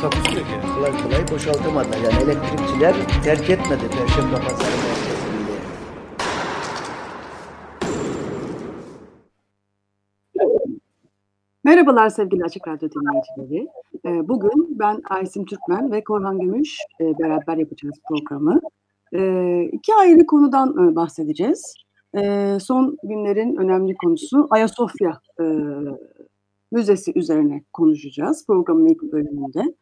[0.00, 0.52] Takusuyor ki.
[0.74, 1.96] kolay kolay boşaltamadılar.
[1.96, 5.56] Yani elektrikçiler terk etmedi Perşembe Pazarı merkezinde.
[11.64, 13.68] Merhabalar sevgili Açık Radyo dinleyicileri.
[14.06, 18.60] Ee, Bugün ben Aysim Türkmen ve Korhan Gümüş e, beraber yapacağız programı.
[19.14, 21.74] Ee, İki ayrı konudan e, bahsedeceğiz.
[22.16, 25.44] Ee, Son günlerin önemli konusu Ayasofya e,
[26.72, 29.74] Müzesi üzerine konuşacağız programın ilk bölümünde.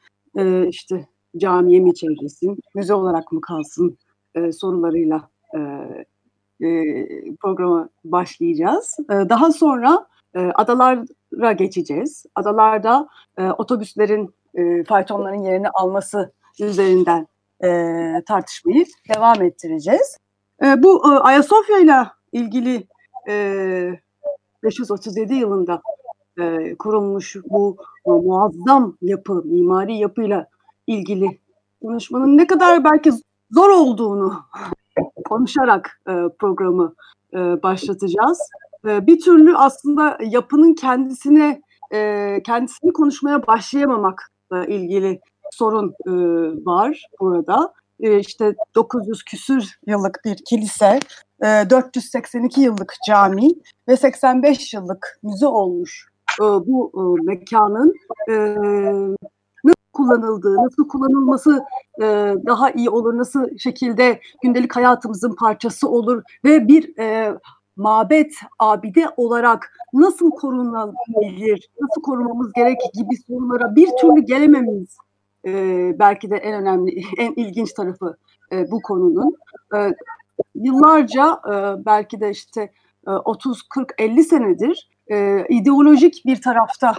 [0.69, 3.99] İşte camiye mi çevrilsin, müze olarak mı kalsın
[4.35, 5.59] e, sorularıyla e,
[6.67, 7.07] e,
[7.41, 8.97] programa başlayacağız.
[9.11, 12.27] E, Daha sonra e, adalara geçeceğiz.
[12.35, 17.27] Adalarda e, otobüslerin, e, faytonların yerini alması üzerinden
[17.65, 20.19] e, tartışmayı devam ettireceğiz.
[20.65, 22.87] E, bu e, Ayasofya ile ilgili
[23.29, 23.91] e,
[24.63, 25.83] 537 yılında
[26.39, 30.47] e, kurulmuş bu e, muazzam yapı, mimari yapıyla
[30.87, 31.39] ilgili
[31.83, 33.13] konuşmanın ne kadar belki
[33.51, 34.35] zor olduğunu
[35.25, 36.95] konuşarak e, programı
[37.35, 38.39] e, başlatacağız.
[38.87, 46.13] E, bir türlü aslında yapının kendisine e, kendisini konuşmaya başlayamamakla ilgili sorun e,
[46.67, 47.73] var burada.
[48.01, 51.01] E, işte 900 küsür yıllık bir kilise,
[51.45, 53.51] e, 482 yıllık cami
[53.89, 57.95] ve 85 yıllık müze olmuş e, bu e, mekanın
[58.29, 58.35] e,
[59.65, 61.65] nasıl kullanıldığı, nasıl kullanılması
[62.47, 67.39] daha iyi olur, nasıl şekilde gündelik hayatımızın parçası olur ve bir e,
[67.77, 74.97] mabet, abide olarak nasıl korunabilir, nasıl korumamız gerek gibi sorulara bir türlü gelememiz
[75.99, 78.17] belki de en önemli, en ilginç tarafı
[78.71, 79.37] bu konunun.
[80.55, 81.41] Yıllarca
[81.87, 82.71] belki de işte
[83.07, 86.95] e, 30, 40, 50 senedir e, ideolojik bir tarafta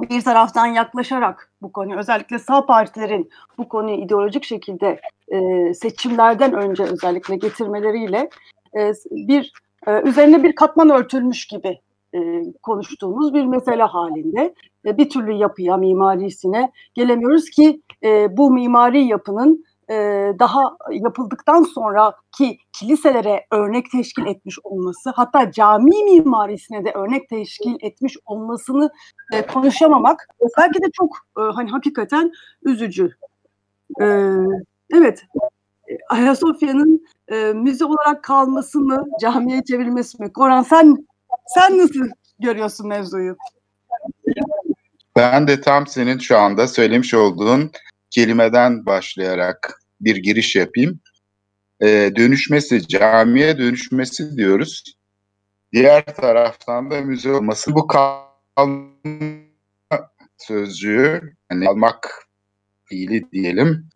[0.00, 6.82] bir taraftan yaklaşarak bu konuyu özellikle sağ partilerin bu konuyu ideolojik şekilde e, seçimlerden önce
[6.82, 8.30] özellikle getirmeleriyle
[8.78, 9.52] e, bir
[9.86, 11.80] e, üzerine bir katman örtülmüş gibi
[12.14, 14.54] e, konuştuğumuz bir mesele halinde
[14.86, 19.94] e, bir türlü yapıya, mimarisine gelemiyoruz ki e, bu mimari yapının e,
[20.38, 28.16] daha yapıldıktan sonraki kiliselere örnek teşkil etmiş olması, hatta cami mimarisine de örnek teşkil etmiş
[28.26, 28.90] olmasını
[29.32, 30.28] e, konuşamamak
[30.58, 32.32] belki de çok e, hani hakikaten
[32.62, 33.10] üzücü.
[34.94, 35.24] Evet,
[36.08, 37.06] Ayasofya'nın
[37.54, 40.32] müze olarak kalması mı, camiye çevrilmesi mi?
[40.32, 41.06] Koran sen
[41.46, 43.36] sen nasıl görüyorsun mevzuyu?
[45.16, 47.70] Ben de tam senin şu anda söylemiş olduğun
[48.12, 51.00] kelimeden başlayarak bir giriş yapayım.
[51.82, 54.84] Ee, dönüşmesi, camiye dönüşmesi diyoruz.
[55.72, 58.92] Diğer taraftan da müze olması bu kalma
[60.38, 62.26] sözcüğü, yani almak
[62.84, 63.88] fiili diyelim,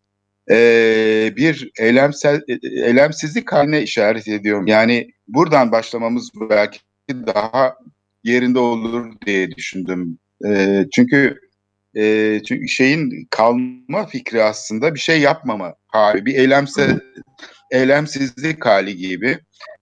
[0.50, 4.66] ee, bir eylemsel, eylemsizlik haline işaret ediyorum.
[4.66, 6.78] Yani buradan başlamamız belki
[7.10, 7.76] daha
[8.24, 10.18] yerinde olur diye düşündüm.
[10.46, 11.40] E, çünkü
[11.96, 17.00] e, çünkü şeyin kalma fikri aslında bir şey yapmama hali, bir eylemse
[17.70, 19.38] eylemsizlik hali gibi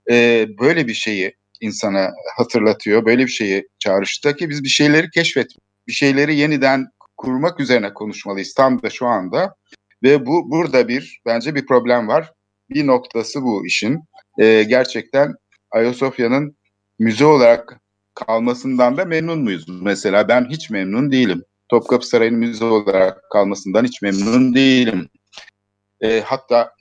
[0.09, 3.05] e, böyle bir şeyi insana hatırlatıyor.
[3.05, 5.47] Böyle bir şeyi çağrıştı ki biz bir şeyleri keşfet,
[5.87, 6.87] bir şeyleri yeniden
[7.17, 9.55] kurmak üzerine konuşmalıyız tam da şu anda.
[10.03, 12.33] Ve bu burada bir bence bir problem var.
[12.69, 13.99] Bir noktası bu işin.
[14.39, 15.33] E, gerçekten
[15.71, 16.57] Ayasofya'nın
[16.99, 17.79] müze olarak
[18.13, 19.65] kalmasından da memnun muyuz?
[19.81, 21.43] Mesela ben hiç memnun değilim.
[21.69, 25.09] Topkapı Sarayı'nın müze olarak kalmasından hiç memnun değilim.
[26.01, 26.71] E, hatta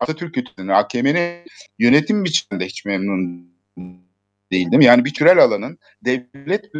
[0.00, 1.44] Atatürk Kütüphanesi'nin, AKM'nin
[1.78, 3.50] yönetim biçiminde hiç memnun
[4.52, 4.80] değildim.
[4.80, 6.70] Yani bir türel alanın devlet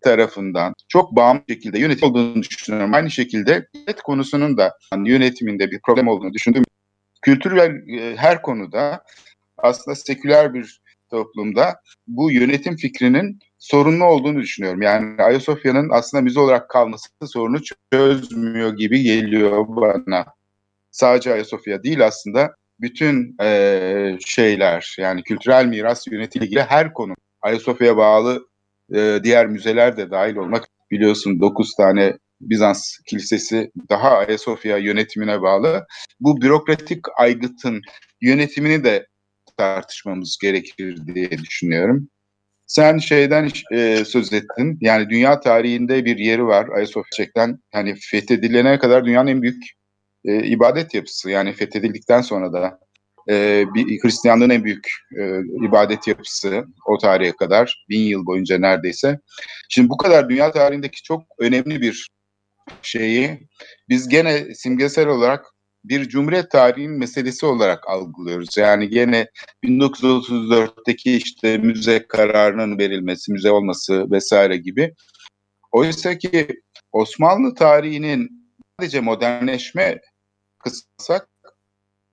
[0.00, 2.94] tarafından çok bağımlı şekilde yönetim olduğunu düşünüyorum.
[2.94, 6.64] Aynı şekilde devlet konusunun da yönetiminde bir problem olduğunu düşündüm.
[7.22, 7.72] Kültür ve
[8.16, 9.04] her konuda
[9.56, 10.81] aslında seküler bir
[11.12, 11.76] toplumda
[12.06, 14.82] bu yönetim fikrinin sorunlu olduğunu düşünüyorum.
[14.82, 17.58] Yani Ayasofya'nın aslında müze olarak kalması sorunu
[17.92, 20.24] çözmüyor gibi geliyor bana.
[20.90, 27.96] Sadece Ayasofya değil aslında bütün e, şeyler yani kültürel miras yönetimiyle ilgili her konu Ayasofya'ya
[27.96, 28.46] bağlı
[28.94, 35.86] e, diğer müzeler de dahil olmak biliyorsun 9 tane Bizans kilisesi daha Ayasofya yönetimine bağlı.
[36.20, 37.82] Bu bürokratik aygıtın
[38.20, 39.06] yönetimini de
[39.62, 42.08] tartışmamız gerekir diye düşünüyorum.
[42.66, 44.78] Sen şeyden e, söz ettin.
[44.80, 49.64] Yani dünya tarihinde bir yeri var Ayasofya gerçekten hani fethedilene kadar dünyanın en büyük
[50.24, 51.30] e, ibadet yapısı.
[51.30, 52.78] Yani fethedildikten sonra da
[53.30, 54.88] e, bir Hristiyanlığın en büyük
[55.18, 59.18] e, ibadet yapısı o tarihe kadar bin yıl boyunca neredeyse.
[59.68, 62.08] Şimdi bu kadar dünya tarihindeki çok önemli bir
[62.82, 63.48] şeyi
[63.88, 65.44] biz gene simgesel olarak
[65.84, 68.56] bir cumhuriyet tarihinin meselesi olarak algılıyoruz.
[68.56, 69.28] Yani gene
[69.64, 74.94] 1934'teki işte müze kararının verilmesi, müze olması vesaire gibi.
[75.72, 76.48] Oysa ki
[76.92, 78.48] Osmanlı tarihinin
[78.78, 80.00] sadece modernleşme
[80.58, 81.28] kıssak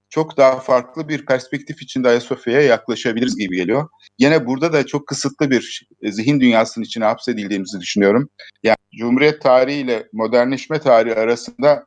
[0.10, 3.90] çok daha farklı bir perspektif içinde Ayasofya'ya yaklaşabiliriz gibi geliyor.
[4.20, 8.30] Yine burada da çok kısıtlı bir zihin dünyasının içine hapsedildiğimizi düşünüyorum.
[8.64, 11.86] Yani Cumhuriyet tarihi ile modernleşme tarihi arasında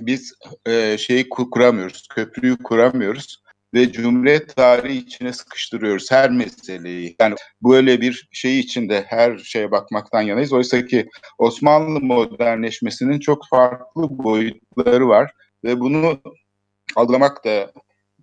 [0.00, 0.32] biz
[0.66, 3.42] e, şeyi kuramıyoruz, köprüyü kuramıyoruz
[3.74, 7.16] ve Cumhuriyet tarihi içine sıkıştırıyoruz her meseleyi.
[7.20, 10.52] Yani böyle bir şey içinde her şeye bakmaktan yanayız.
[10.52, 11.08] Oysa ki
[11.38, 15.30] Osmanlı modernleşmesinin çok farklı boyutları var
[15.64, 16.20] ve bunu
[16.96, 17.72] algılamak da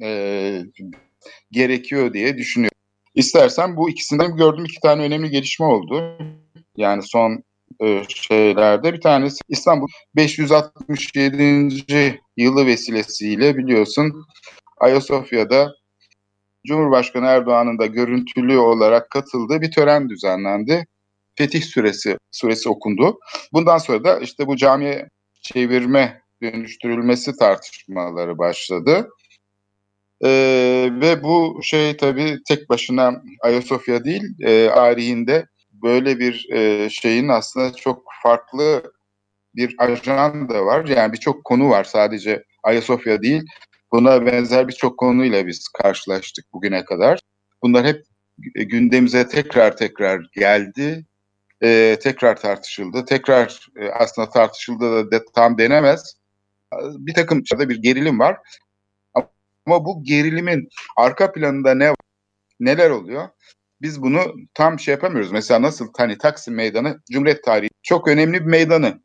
[0.01, 0.61] e,
[1.51, 2.77] gerekiyor diye düşünüyorum.
[3.15, 6.17] İstersen bu ikisinden gördüğüm iki tane önemli gelişme oldu.
[6.77, 7.43] Yani son
[8.09, 12.17] şeylerde bir tanesi İstanbul 567.
[12.37, 14.25] yılı vesilesiyle biliyorsun
[14.77, 15.73] Ayasofya'da
[16.67, 20.87] Cumhurbaşkanı Erdoğan'ın da görüntülü olarak katıldığı bir tören düzenlendi.
[21.35, 23.19] Fetih suresi suresi okundu.
[23.53, 25.09] Bundan sonra da işte bu camiye
[25.41, 29.09] çevirme dönüştürülmesi tartışmaları başladı.
[30.25, 35.45] Ee, ve bu şey tabii tek başına Ayasofya değil, e, tarihinde
[35.83, 38.93] böyle bir e, şeyin aslında çok farklı
[39.55, 40.85] bir ajanda var.
[40.85, 43.43] Yani birçok konu var sadece Ayasofya değil.
[43.91, 47.19] Buna benzer birçok konuyla biz karşılaştık bugüne kadar.
[47.63, 48.03] Bunlar hep
[48.55, 51.05] gündemimize tekrar tekrar geldi.
[51.63, 53.05] E, tekrar tartışıldı.
[53.05, 56.15] Tekrar e, aslında tartışıldı da de, tam denemez.
[56.81, 58.37] Bir takım bir gerilim var.
[59.65, 61.93] Ama bu gerilimin arka planında ne
[62.59, 63.29] neler oluyor?
[63.83, 64.19] Biz bunu
[64.53, 65.31] tam şey yapamıyoruz.
[65.31, 69.03] Mesela nasıl hani Taksim Meydanı Cumhuriyet tarihi çok önemli bir meydanı.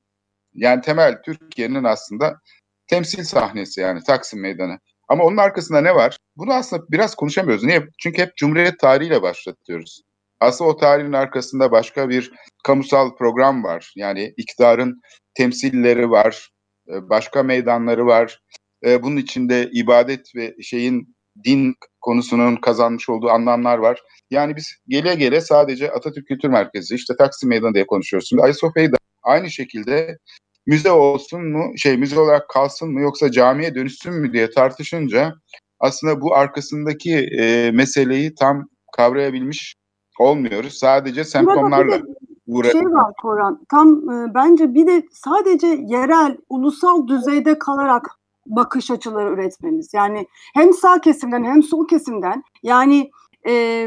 [0.54, 2.40] Yani temel Türkiye'nin aslında
[2.86, 4.78] temsil sahnesi yani Taksim Meydanı.
[5.08, 6.16] Ama onun arkasında ne var?
[6.36, 7.64] Bunu aslında biraz konuşamıyoruz.
[7.64, 7.88] Niye?
[7.98, 10.02] Çünkü hep Cumhuriyet tarihiyle başlatıyoruz.
[10.40, 12.32] Aslında o tarihin arkasında başka bir
[12.64, 13.92] kamusal program var.
[13.96, 15.00] Yani iktidarın
[15.34, 16.50] temsilleri var,
[16.88, 18.40] e, başka meydanları var.
[18.84, 24.02] E, bunun içinde ibadet ve şeyin din konusunun kazanmış olduğu anlamlar var.
[24.30, 28.28] Yani biz gele gele sadece Atatürk Kültür Merkezi, işte Taksim Meydanı diye konuşuyoruz.
[28.28, 30.18] Şimdi Ayasofya'yı da aynı şekilde
[30.66, 35.34] müze olsun mu, şey müze olarak kalsın mı yoksa camiye dönüşsün mü diye tartışınca
[35.80, 39.74] aslında bu arkasındaki e, meseleyi tam kavrayabilmiş
[40.18, 40.78] olmuyoruz.
[40.78, 42.00] Sadece semptomlarla
[42.46, 42.90] uğraşıyoruz.
[42.90, 48.17] Şey var Koran, tam e, bence bir de sadece yerel, ulusal düzeyde kalarak
[48.48, 49.94] bakış açıları üretmemiz.
[49.94, 53.10] Yani hem sağ kesimden hem sol kesimden yani
[53.48, 53.86] e,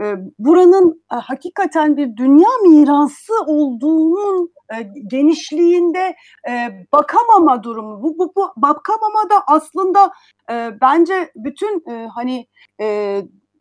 [0.00, 6.16] e, buranın e, hakikaten bir dünya mirası olduğunun e, genişliğinde
[6.48, 8.02] e, bakamama durumu.
[8.02, 10.12] Bu, bu, bu bakamama da aslında
[10.50, 12.46] e, bence bütün e, hani
[12.80, 13.18] e,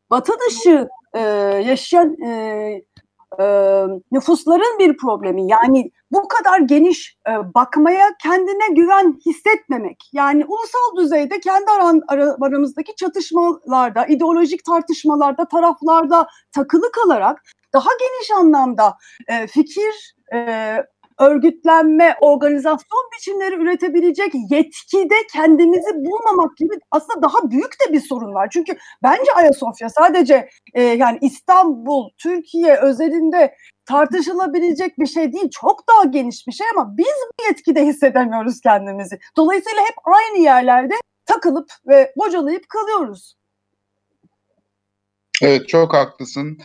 [0.09, 1.19] batı dışı e,
[1.65, 2.81] yaşayan e,
[3.39, 3.43] e,
[4.11, 5.51] nüfusların bir problemi.
[5.51, 10.09] Yani bu kadar geniş e, bakmaya kendine güven hissetmemek.
[10.13, 12.01] Yani ulusal düzeyde kendi aran,
[12.41, 17.41] aramızdaki çatışmalarda, ideolojik tartışmalarda, taraflarda takılı kalarak
[17.73, 20.37] daha geniş anlamda e, fikir e,
[21.19, 28.49] örgütlenme, organizasyon biçimleri üretebilecek yetkide kendimizi bulmamak gibi aslında daha büyük de bir sorun var.
[28.53, 35.49] Çünkü bence Ayasofya sadece e, yani İstanbul, Türkiye özelinde tartışılabilecek bir şey değil.
[35.61, 39.19] Çok daha geniş bir şey ama biz bu yetkide hissedemiyoruz kendimizi.
[39.37, 40.93] Dolayısıyla hep aynı yerlerde
[41.25, 43.35] takılıp ve bocalayıp kalıyoruz.
[45.41, 46.57] Evet çok haklısın.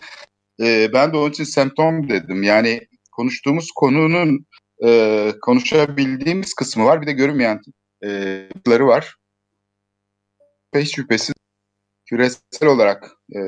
[0.60, 2.42] Ee, ben de onun için semptom dedim.
[2.42, 2.80] Yani
[3.16, 4.46] konuştuğumuz konunun
[4.84, 7.02] e, konuşabildiğimiz kısmı var.
[7.02, 7.60] Bir de görünmeyen
[8.04, 9.16] e, var.
[10.74, 11.34] Hiç şüphesiz
[12.06, 13.40] küresel olarak e,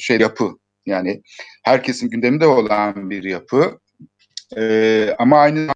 [0.00, 0.50] şey yapı
[0.86, 1.22] yani
[1.64, 3.78] herkesin gündeminde olan bir yapı.
[4.56, 5.68] E, ama aynı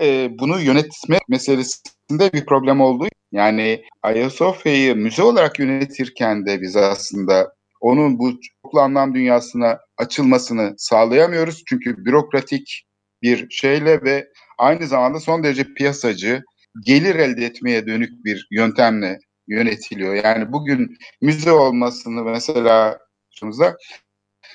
[0.00, 7.55] e, bunu yönetme meselesinde bir problem olduğu yani Ayasofya'yı müze olarak yönetirken de biz aslında
[7.80, 11.62] onun bu çoklu anlam dünyasına açılmasını sağlayamıyoruz.
[11.68, 12.86] Çünkü bürokratik
[13.22, 14.28] bir şeyle ve
[14.58, 16.42] aynı zamanda son derece piyasacı,
[16.86, 19.18] gelir elde etmeye dönük bir yöntemle
[19.48, 20.14] yönetiliyor.
[20.14, 22.98] Yani bugün müze olmasını mesela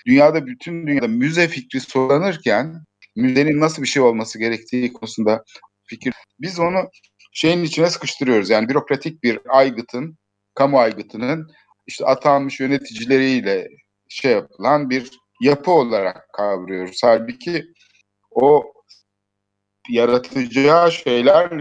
[0.05, 2.83] dünyada bütün dünyada müze fikri sorlanırken
[3.15, 5.43] müzenin nasıl bir şey olması gerektiği konusunda
[5.83, 6.13] fikir.
[6.39, 6.89] Biz onu
[7.33, 8.49] şeyin içine sıkıştırıyoruz.
[8.49, 10.17] Yani bürokratik bir aygıtın,
[10.55, 11.47] kamu aygıtının
[11.87, 13.67] işte atanmış yöneticileriyle
[14.09, 15.11] şey yapılan bir
[15.41, 16.99] yapı olarak kavruyoruz.
[17.03, 17.65] Halbuki
[18.31, 18.73] o
[19.89, 21.51] yaratacağı şeyler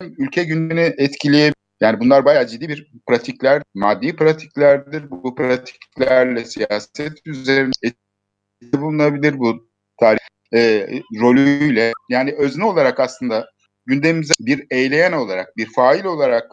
[0.00, 1.54] ülke gündemini etkileyebilir.
[1.80, 5.10] Yani bunlar bayağı ciddi bir pratikler, maddi pratiklerdir.
[5.10, 9.68] Bu pratiklerle siyaset üzerine etkili bulunabilir bu
[10.00, 10.18] tarih
[10.54, 10.88] e,
[11.20, 11.92] rolüyle.
[12.10, 13.50] Yani özne olarak aslında
[13.86, 16.52] gündemimize bir eyleyen olarak, bir fail olarak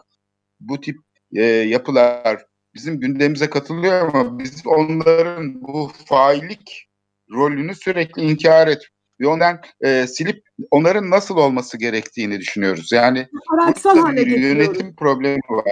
[0.60, 0.96] bu tip
[1.34, 6.88] e, yapılar bizim gündemimize katılıyor ama biz onların bu faillik
[7.30, 8.82] rolünü sürekli inkar et
[9.20, 12.92] ve ondan e, silip onların nasıl olması gerektiğini düşünüyoruz.
[12.92, 15.64] Yani Araçsal hale bir yönetim problemi var.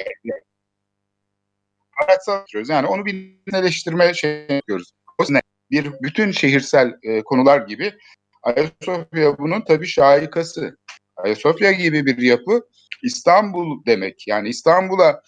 [2.03, 4.93] Araçsal yani onu bir eleştirme şey yapıyoruz.
[5.19, 5.41] O ne?
[5.71, 7.95] Bir bütün şehirsel e, konular gibi
[8.43, 10.77] Ayasofya bunun tabii şahikası.
[11.17, 12.69] Ayasofya gibi bir yapı
[13.03, 14.29] İstanbul demek.
[14.29, 15.23] Yani İstanbul'a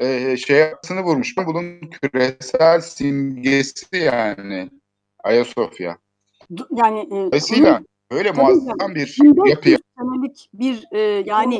[0.00, 1.36] e, şey yapısını vurmuş.
[1.36, 4.70] Bunun küresel simgesi yani
[5.24, 5.98] Ayasofya.
[6.70, 7.80] Yani e, Dolayısıyla
[8.12, 9.16] böyle muazzam bir
[9.46, 9.82] yapı.
[9.98, 11.54] senelik bir e, yani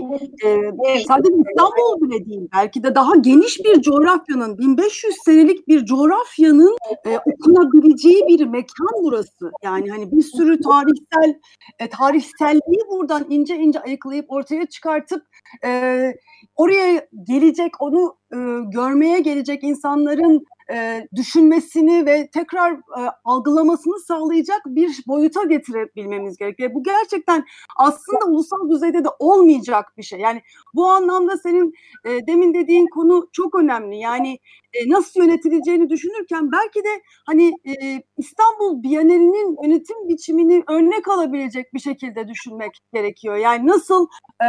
[0.45, 6.77] e, sadece İstanbul bile değil belki de daha geniş bir coğrafyanın 1500 senelik bir coğrafyanın
[7.07, 9.53] e, okunabileceği bir mekan burası.
[9.63, 11.41] Yani hani bir sürü tarihsel
[11.79, 15.23] e, tarihselliği buradan ince ince ayıklayıp ortaya çıkartıp
[15.65, 16.13] e,
[16.57, 18.37] oraya gelecek onu e,
[18.73, 26.75] görmeye gelecek insanların e, düşünmesini ve tekrar e, algılamasını sağlayacak bir boyuta getirebilmemiz gerekiyor.
[26.75, 27.45] Bu gerçekten
[27.77, 30.21] aslında ulusal düzeyde de olmayacak bir şey.
[30.21, 30.43] Yani
[30.75, 33.99] bu anlamda senin e, demin dediğin konu çok önemli.
[33.99, 34.39] Yani
[34.73, 41.81] e, nasıl yönetileceğini düşünürken belki de hani e, İstanbul Bienalinin yönetim biçimini örnek alabilecek bir
[41.81, 43.37] şekilde düşünmek gerekiyor.
[43.37, 44.07] Yani nasıl
[44.45, 44.49] e,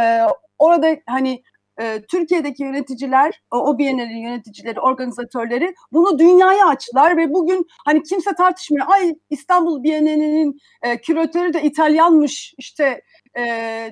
[0.58, 1.42] orada hani
[1.80, 8.86] e, Türkiye'deki yöneticiler, o Biennale'nin yöneticileri, organizatörleri bunu dünyaya açtılar ve bugün hani kimse tartışmıyor.
[8.88, 13.02] Ay İstanbul Biennale'nin e, küratörü de İtalyanmış işte
[13.38, 13.44] e,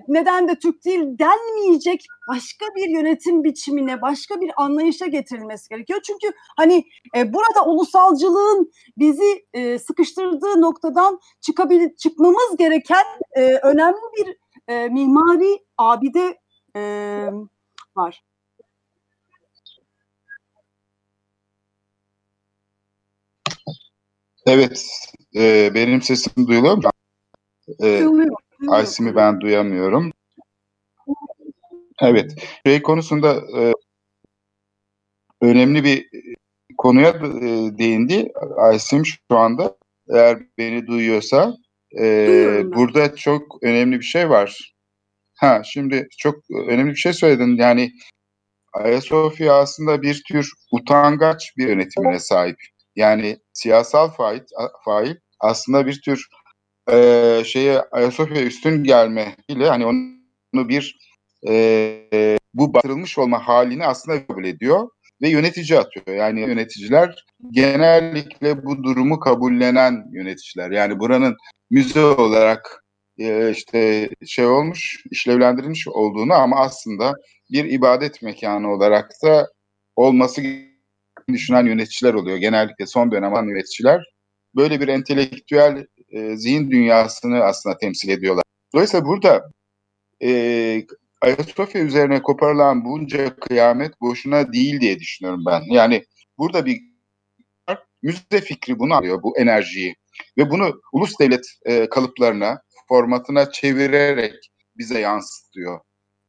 [0.08, 6.00] neden de Türk değil denmeyecek başka bir yönetim biçimine, başka bir anlayışa getirilmesi gerekiyor.
[6.06, 6.84] Çünkü hani
[7.16, 13.04] e, burada ulusalcılığın bizi e, sıkıştırdığı noktadan çıkabil çıkmamız gereken
[13.36, 14.36] e, önemli bir
[14.68, 16.38] e, mimari abide
[16.76, 16.80] e,
[17.96, 18.24] var.
[24.46, 24.86] Evet,
[25.36, 26.82] e, benim sesim duyuluyor mu?
[27.82, 28.04] E,
[28.68, 30.12] Aysim'i ben duyamıyorum.
[32.02, 33.72] Evet, şey konusunda e,
[35.42, 36.08] önemli bir
[36.78, 39.76] konuya e, değindi Aysim şu anda.
[40.08, 41.54] Eğer beni duyuyorsa,
[41.98, 44.74] e, burada çok önemli bir şey var.
[45.40, 46.34] Ha şimdi çok
[46.68, 47.56] önemli bir şey söyledin.
[47.56, 47.92] Yani
[48.72, 52.56] Ayasofya aslında bir tür utangaç bir yönetimine sahip.
[52.96, 54.40] Yani siyasal fail,
[54.84, 56.26] fail aslında bir tür
[56.92, 60.98] e, şeye Ayasofya üstün gelme ile hani onu bir
[61.48, 64.88] e, bu batırılmış olma halini aslında kabul ediyor
[65.22, 66.16] ve yönetici atıyor.
[66.16, 70.70] Yani yöneticiler genellikle bu durumu kabullenen yöneticiler.
[70.70, 71.36] Yani buranın
[71.70, 72.84] müze olarak
[73.20, 77.14] e, işte şey olmuş, işlevlendirilmiş olduğunu ama aslında
[77.50, 79.48] bir ibadet mekanı olarak da
[79.96, 80.42] olması
[81.28, 82.36] düşünen yöneticiler oluyor.
[82.36, 84.04] Genellikle son dönem olan yöneticiler
[84.56, 88.44] böyle bir entelektüel e, zihin dünyasını aslında temsil ediyorlar.
[88.74, 89.50] Dolayısıyla burada
[90.22, 90.82] e,
[91.20, 95.62] Ayasofya üzerine koparılan bunca kıyamet boşuna değil diye düşünüyorum ben.
[95.70, 96.04] Yani
[96.38, 96.80] burada bir
[98.02, 99.94] müze fikri bunu alıyor, bu enerjiyi.
[100.38, 105.80] Ve bunu ulus devlet e, kalıplarına, formatına çevirerek bize yansıtıyor.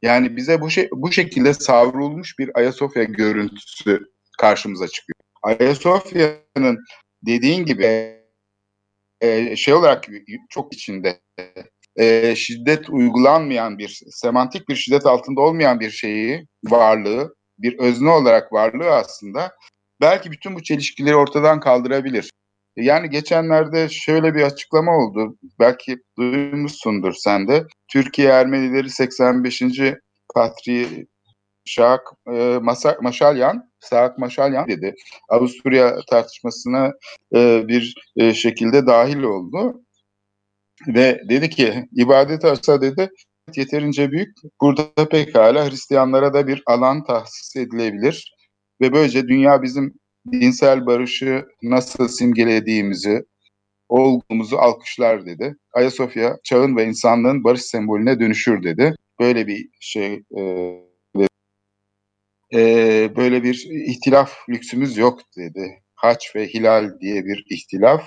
[0.01, 4.00] Yani bize bu şey bu şekilde savrulmuş bir Ayasofya görüntüsü
[4.39, 5.15] karşımıza çıkıyor.
[5.44, 6.77] Ayasofya'nın
[7.25, 8.15] dediğin gibi
[9.22, 10.08] e, şey olarak
[10.50, 11.20] çok içinde
[11.96, 18.53] e, şiddet uygulanmayan bir semantik bir şiddet altında olmayan bir şeyi varlığı bir özne olarak
[18.53, 19.51] varlığı aslında
[20.01, 22.32] belki bütün bu çelişkileri ortadan kaldırabilir.
[22.75, 25.38] Yani geçenlerde şöyle bir açıklama oldu.
[25.60, 27.66] Belki duymuşsundur sen de.
[27.88, 29.62] Türkiye Ermenileri 85.
[30.36, 31.08] Patri
[31.66, 32.01] Şak
[32.34, 32.60] e,
[33.01, 34.96] Maşalyan, Saak Maşalyan dedi.
[35.30, 36.94] Avusturya tartışmasına
[37.36, 39.82] e, bir e, şekilde dahil oldu.
[40.88, 43.10] Ve dedi ki ibadet arsa dedi
[43.56, 44.38] yeterince büyük.
[44.62, 48.36] Burada pekala Hristiyanlara da bir alan tahsis edilebilir.
[48.82, 49.94] Ve böylece dünya bizim
[50.32, 53.25] dinsel barışı nasıl simgelediğimizi,
[53.90, 55.56] olgumuzu alkışlar dedi.
[55.74, 58.96] Ayasofya çağın ve insanlığın barış sembolüne dönüşür dedi.
[59.20, 60.42] Böyle bir şey e,
[62.54, 65.84] e, böyle bir ihtilaf lüksümüz yok dedi.
[65.96, 68.04] Haç ve hilal diye bir ihtilaf.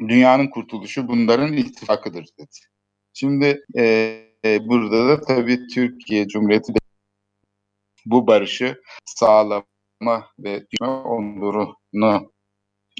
[0.00, 2.56] Dünyanın kurtuluşu bunların ittifakıdır dedi.
[3.12, 3.82] Şimdi e,
[4.44, 6.78] e, burada da tabii Türkiye Cumhuriyeti de
[8.06, 8.80] bu barışı
[10.02, 12.32] sağlama ve onurunu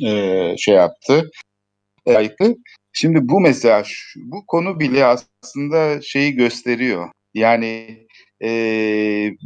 [0.07, 1.31] e, şey yaptı.
[2.09, 2.29] E,
[2.93, 3.83] Şimdi bu mesela
[4.17, 7.11] bu konu bile aslında şeyi gösteriyor.
[7.35, 7.99] Yani
[8.43, 8.49] e,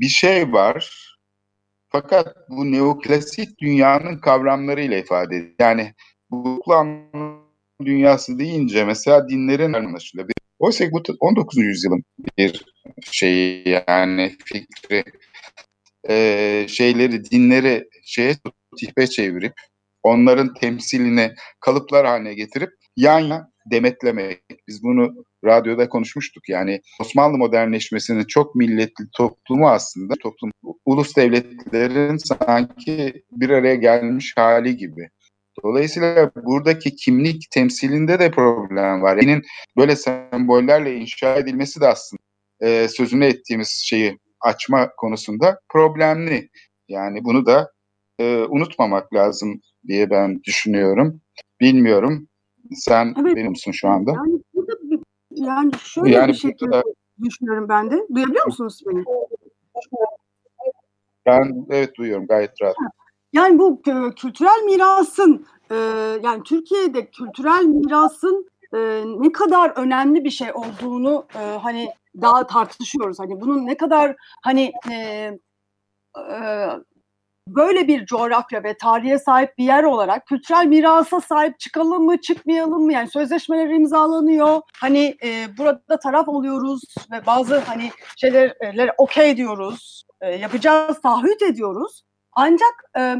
[0.00, 0.90] bir şey var
[1.88, 5.54] fakat bu neoklasik dünyanın kavramlarıyla ifade ediyor.
[5.60, 5.94] Yani
[6.30, 6.62] bu
[7.84, 10.28] dünyası deyince mesela dinlerin anlaşılıyor.
[10.58, 11.58] Oysa bu 19.
[11.58, 12.04] yüzyılın
[12.38, 12.64] bir
[13.10, 15.04] şeyi yani fikri
[16.08, 18.36] e, şeyleri, dinleri şeye
[18.78, 19.52] tihbe çevirip
[20.02, 24.42] onların temsilini kalıplar haline getirip yan yana demetlemek.
[24.68, 26.48] Biz bunu radyoda konuşmuştuk.
[26.48, 30.50] Yani Osmanlı modernleşmesinin çok milletli toplumu aslında toplum
[30.84, 35.08] ulus devletlerin sanki bir araya gelmiş hali gibi.
[35.64, 39.16] Dolayısıyla buradaki kimlik temsilinde de problem var.
[39.16, 39.42] Yani
[39.76, 42.22] böyle sembollerle inşa edilmesi de aslında
[42.60, 46.48] e, sözünü ettiğimiz şeyi açma konusunda problemli.
[46.88, 47.72] Yani bunu da
[48.18, 51.20] e, unutmamak lazım diye ben düşünüyorum.
[51.60, 52.28] Bilmiyorum.
[52.72, 53.36] Sen evet.
[53.36, 54.10] benim misin şu anda?
[54.10, 54.72] Yani, burada,
[55.30, 56.82] yani şöyle yani bir şekilde da,
[57.22, 58.06] düşünüyorum ben de.
[58.14, 59.04] Duyabiliyor musunuz beni?
[61.26, 62.76] Ben evet duyuyorum gayet rahat.
[63.32, 65.74] Yani bu e, kültürel mirasın e,
[66.22, 71.88] yani Türkiye'de kültürel mirasın e, ne kadar önemli bir şey olduğunu e, hani
[72.22, 73.18] daha tartışıyoruz.
[73.18, 74.94] Hani bunun ne kadar hani e,
[76.18, 76.36] e,
[77.48, 82.82] böyle bir coğrafya ve tarihe sahip bir yer olarak kültürel mirasa sahip çıkalım mı çıkmayalım
[82.82, 82.92] mı?
[82.92, 84.60] Yani sözleşmeler imzalanıyor.
[84.76, 88.54] Hani e, burada taraf oluyoruz ve bazı hani şeyler
[88.98, 90.04] okey diyoruz.
[90.20, 92.02] E, yapacağız taahhüt ediyoruz.
[92.32, 93.16] Ancak e,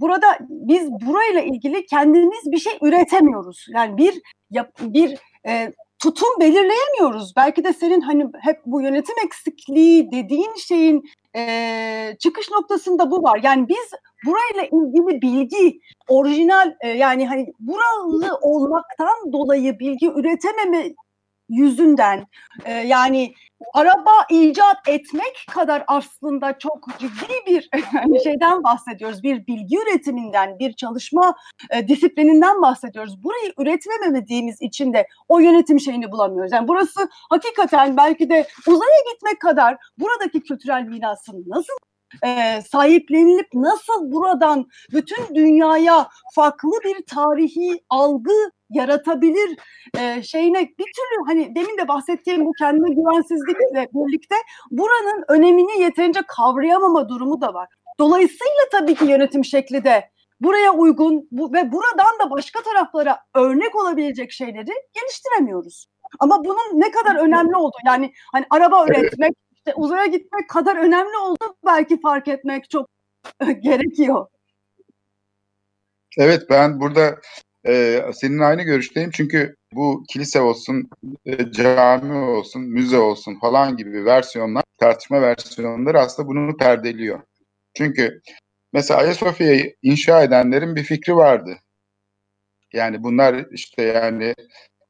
[0.00, 3.66] burada biz burayla ilgili kendimiz bir şey üretemiyoruz.
[3.68, 5.72] Yani bir yap, bir e,
[6.04, 7.36] tutum belirleyemiyoruz.
[7.36, 11.04] Belki de senin hani hep bu yönetim eksikliği dediğin şeyin
[11.36, 13.40] e, çıkış noktasında bu var.
[13.42, 13.90] Yani biz
[14.26, 20.94] burayla ilgili bilgi, orijinal e, yani hani buralı olmaktan dolayı bilgi üretememe
[21.48, 22.26] yüzünden
[22.64, 23.34] e, yani
[23.74, 29.22] araba icat etmek kadar aslında çok ciddi bir hani şeyden bahsediyoruz.
[29.22, 31.34] Bir bilgi üretiminden, bir çalışma
[31.70, 33.24] e, disiplininden bahsediyoruz.
[33.24, 36.52] Burayı üretmemediğimiz için de o yönetim şeyini bulamıyoruz.
[36.52, 41.74] Yani burası hakikaten belki de uzaya gitmek kadar buradaki kültürel mirasın nasıl
[42.26, 49.58] e, sahiplenilip nasıl buradan bütün dünyaya farklı bir tarihi algı yaratabilir
[49.98, 54.36] e, şeyine bir türlü hani demin de bahsettiğim bu kendine güvensizlikle birlikte
[54.70, 57.68] buranın önemini yeterince kavrayamama durumu da var.
[57.98, 63.74] Dolayısıyla tabii ki yönetim şekli de buraya uygun bu, ve buradan da başka taraflara örnek
[63.76, 65.86] olabilecek şeyleri geliştiremiyoruz.
[66.20, 69.34] Ama bunun ne kadar önemli olduğu yani hani araba üretmek,
[69.66, 72.88] işte uzaya gitmek kadar önemli olduğu belki fark etmek çok
[73.60, 74.26] gerekiyor.
[76.18, 77.20] Evet ben burada
[77.66, 80.90] e, senin aynı görüşteyim çünkü bu kilise olsun,
[81.26, 87.20] e, cami olsun, müze olsun falan gibi versiyonlar, tartışma versiyonları aslında bunu perdeliyor.
[87.74, 88.20] Çünkü
[88.72, 91.56] mesela Ayasofya'yı inşa edenlerin bir fikri vardı.
[92.72, 94.34] Yani bunlar işte yani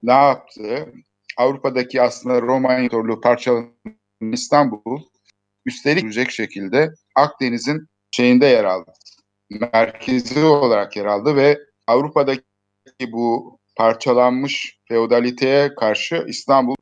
[0.02, 0.92] ne yaptı?
[1.36, 3.72] Avrupa'daki aslında Roma İmparatorluğu parçalanan
[4.20, 5.00] İstanbul
[5.66, 8.92] üstelik şekilde Akdeniz'in şeyinde yer aldı.
[9.50, 12.42] Merkezi olarak yer aldı ve Avrupa'daki
[13.12, 16.74] bu parçalanmış feodaliteye karşı İstanbul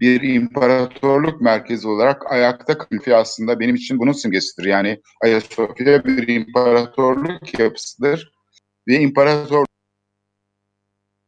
[0.00, 3.18] bir imparatorluk merkezi olarak ayakta kalıyor.
[3.18, 4.64] Aslında benim için bunun simgesidir.
[4.64, 8.32] Yani Ayasofya bir imparatorluk yapısıdır
[8.88, 9.66] ve imparator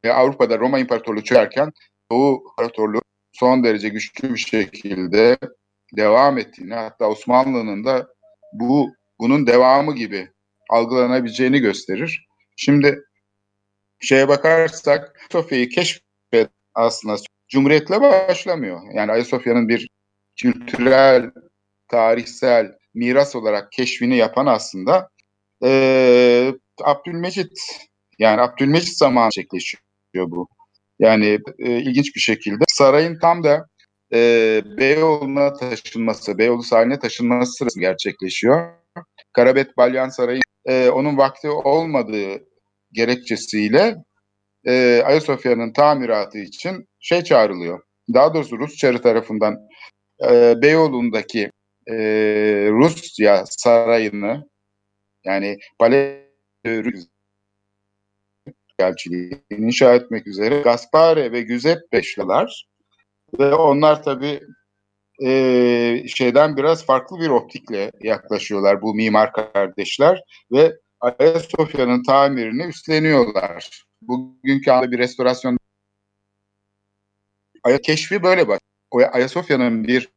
[0.04, 1.72] Avrupa'da Roma İmparatorluğu çökerken
[2.12, 5.38] Doğu İmparatorluğu son derece güçlü bir şekilde
[5.96, 8.08] devam ettiğini hatta Osmanlı'nın da
[8.52, 10.30] bu bunun devamı gibi
[10.70, 12.26] algılanabileceğini gösterir.
[12.56, 13.04] Şimdi
[14.00, 17.16] şeye bakarsak Sofya'yı keşfet aslında
[17.48, 18.80] Cumhuriyet'le başlamıyor.
[18.94, 19.90] Yani Ayasofya'nın bir
[20.36, 21.30] kültürel,
[21.88, 25.08] tarihsel miras olarak keşfini yapan aslında
[25.64, 27.58] e, Abdülmecit
[28.18, 29.80] yani Abdülmecit zamanı gerçekleşiyor
[30.14, 30.48] bu.
[31.02, 33.66] Yani e, ilginç bir şekilde sarayın tam da
[34.14, 34.18] e,
[34.78, 38.72] Beyoğlu'na taşınması, Beyoğlu sahiline taşınması sırası gerçekleşiyor.
[39.32, 42.44] Karabet Balyan Sarayı e, onun vakti olmadığı
[42.92, 43.96] gerekçesiyle
[44.66, 47.80] e, Ayasofya'nın tamiratı için şey çağrılıyor.
[48.14, 49.58] Daha doğrusu Rus Çarı tarafından
[50.30, 51.50] e, Beyoğlu'ndaki
[51.90, 51.94] e,
[52.70, 54.48] Rusya sarayını
[55.24, 56.28] yani Bale
[58.78, 62.66] elçiliğini inşa etmek üzere Gaspare ve Giuseppe işliyorlar.
[63.38, 64.40] Ve onlar tabii
[65.24, 73.84] e, şeyden biraz farklı bir optikle yaklaşıyorlar bu mimar kardeşler ve Ayasofya'nın tamirini üstleniyorlar.
[74.02, 75.58] Bugünkü anda bir restorasyon
[77.82, 78.60] keşfi böyle bak.
[79.12, 80.08] Ayasofya'nın bir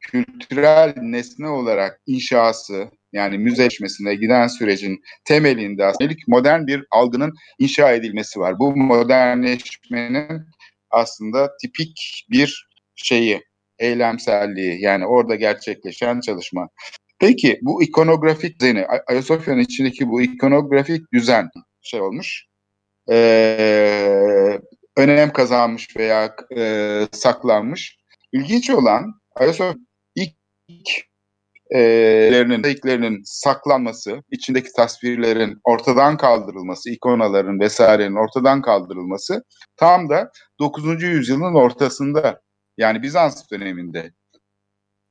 [0.00, 8.40] kültürel nesne olarak inşası yani müzeşmesine giden sürecin temelinde aslında modern bir algının inşa edilmesi
[8.40, 8.58] var.
[8.58, 10.42] Bu modernleşmenin
[10.90, 13.42] aslında tipik bir şeyi,
[13.78, 16.68] eylemselliği yani orada gerçekleşen çalışma.
[17.18, 21.50] Peki bu ikonografik düzeni, Ayasofya'nın içindeki bu ikonografik düzen
[21.82, 22.46] şey olmuş,
[23.10, 24.60] e,
[24.96, 27.98] önem kazanmış veya e, saklanmış.
[28.32, 29.74] İlginç olan Ayasofya
[30.14, 30.34] ilk
[31.74, 31.80] e,
[33.24, 39.44] saklanması, içindeki tasvirlerin ortadan kaldırılması, ikonaların vesairenin ortadan kaldırılması
[39.76, 41.02] tam da 9.
[41.02, 42.40] yüzyılın ortasında
[42.78, 44.12] yani Bizans döneminde,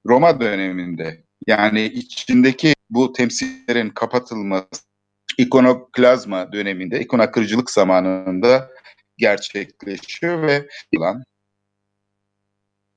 [0.07, 4.85] Roma döneminde yani içindeki bu temsillerin kapatılması
[5.37, 8.69] ikonoklazma döneminde, ikonakırıcılık zamanında
[9.17, 10.67] gerçekleşiyor ve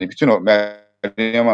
[0.01, 1.49] bütün o Meryem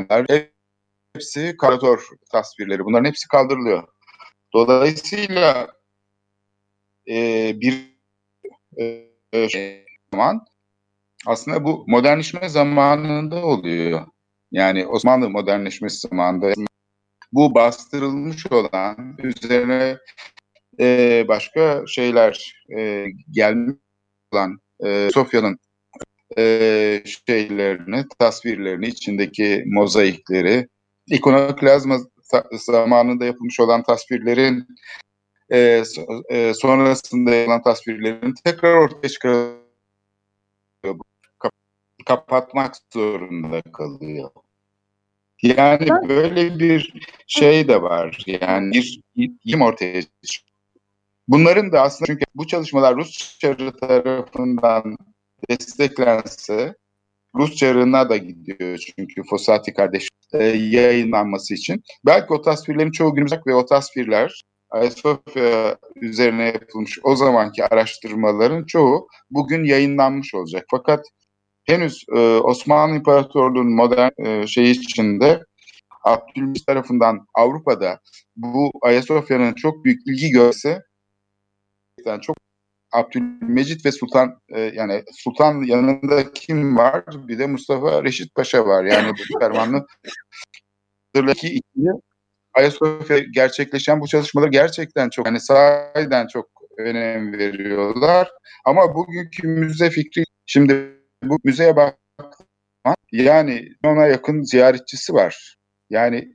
[1.15, 2.85] hepsi karator tasvirleri.
[2.85, 3.89] Bunların hepsi kaldırılıyor.
[4.53, 5.69] Dolayısıyla
[7.09, 7.99] e, bir
[9.33, 10.47] e, şey, zaman
[11.27, 14.07] aslında bu modernleşme zamanında oluyor.
[14.53, 16.53] Yani Osmanlı modernleşmesi zamanında
[17.33, 19.99] bu bastırılmış olan üzerine
[20.81, 23.77] e, başka şeyler e, gelmiş
[24.33, 25.59] olan e, Sofya'nın
[26.39, 30.69] e, şeylerini, tasvirlerini, içindeki mozaikleri,
[31.07, 31.99] ikonoklazma
[32.53, 34.67] zamanında yapılmış olan tasvirlerin
[35.51, 35.83] e,
[36.31, 39.61] e, sonrasında yapılan tasvirlerin tekrar ortaya çıkarılıyor.
[42.07, 44.31] Kapatmak zorunda kalıyor.
[45.43, 46.95] Yani böyle bir
[47.27, 48.23] şey de var.
[48.27, 48.73] Yani
[49.17, 50.55] bir yim ortaya çıkıyor.
[51.29, 54.97] Bunların da aslında çünkü bu çalışmalar Rus çarı tarafından
[55.51, 56.75] desteklense
[57.37, 61.83] Rus çarına da gidiyor çünkü Fossati kardeş e, yayınlanması için.
[62.07, 69.09] Belki o tasvirlerin çoğu günümüzde ve o tasvirler Ayasofya üzerine yapılmış o zamanki araştırmaların çoğu
[69.31, 70.65] bugün yayınlanmış olacak.
[70.71, 71.05] Fakat
[71.65, 75.45] henüz e, Osmanlı İmparatorluğu'nun modern e, şeyi içinde
[76.05, 78.01] Abdülmecit tarafından Avrupa'da
[78.37, 80.83] bu Ayasofya'nın çok büyük ilgi görse
[82.07, 82.37] yani çok
[82.95, 87.05] Abdülmecit ve Sultan e, yani Sultan yanında kim var?
[87.29, 88.85] Bir de Mustafa Reşit Paşa var.
[88.85, 89.87] Yani bu Fermanlı
[91.35, 91.91] ki ikili
[92.55, 98.31] Ayasofya gerçekleşen bu çalışmalar gerçekten çok hani sahiden çok önem veriyorlar.
[98.65, 101.99] Ama bugünkü müze fikri şimdi bu müzeye bak
[103.13, 105.57] yani ona yakın ziyaretçisi var.
[105.91, 106.33] Yani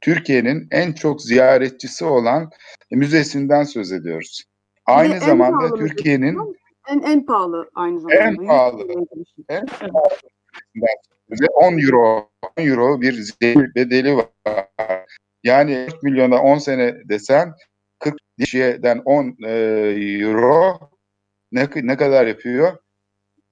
[0.00, 2.50] Türkiye'nin en çok ziyaretçisi olan
[2.90, 4.44] müzesinden söz ediyoruz.
[4.88, 6.56] Aynı en zamanda Türkiye'nin
[6.88, 8.22] en en pahalı aynı zamanda.
[8.22, 8.86] En pahalı.
[9.48, 10.18] En pahalı.
[11.54, 13.34] 10 euro 10 euro bir
[13.74, 14.68] bedeli var.
[15.44, 17.54] Yani 4 milyona 10 sene desen
[17.98, 19.50] 40 kişiden 10 e,
[20.20, 20.78] euro
[21.52, 22.76] ne, ne kadar yapıyor?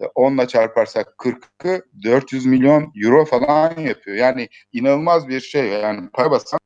[0.00, 4.16] 10'la e, çarparsak 40'ı 400 milyon euro falan yapıyor.
[4.16, 5.68] Yani inanılmaz bir şey.
[5.68, 6.60] Yani para basan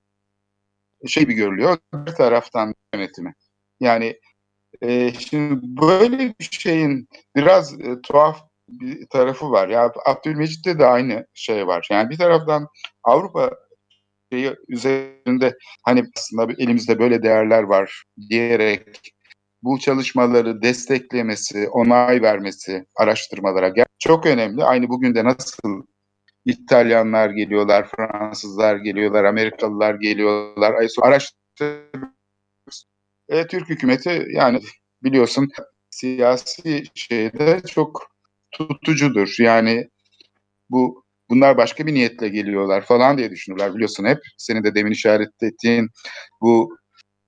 [1.07, 1.77] şey bir görülüyor.
[1.95, 3.35] Bir taraftan yönetimi.
[3.81, 4.21] Yani
[4.83, 9.69] e, şimdi böyle bir şeyin biraz e, tuhaf bir tarafı var.
[9.69, 11.87] Ya Abdülmecit'te de aynı şey var.
[11.91, 12.69] Yani bir taraftan
[13.05, 13.51] Avrupa
[14.33, 19.13] şeyi üzerinde hani aslında elimizde böyle değerler var diyerek
[19.63, 24.65] bu çalışmaları desteklemesi, onay vermesi araştırmalara çok önemli.
[24.65, 25.83] Aynı bugün de nasıl
[26.45, 30.75] İtalyanlar geliyorlar, Fransızlar geliyorlar, Amerikalılar geliyorlar.
[31.03, 32.20] Araştırma
[33.31, 34.61] e, Türk hükümeti yani
[35.03, 35.49] biliyorsun
[35.91, 38.11] siyasi şeyde çok
[38.53, 39.35] tutucudur.
[39.39, 39.89] Yani
[40.71, 44.19] bu bunlar başka bir niyetle geliyorlar falan diye düşünürler biliyorsun hep.
[44.39, 45.89] Senin de demin işaret ettiğin
[46.41, 46.77] bu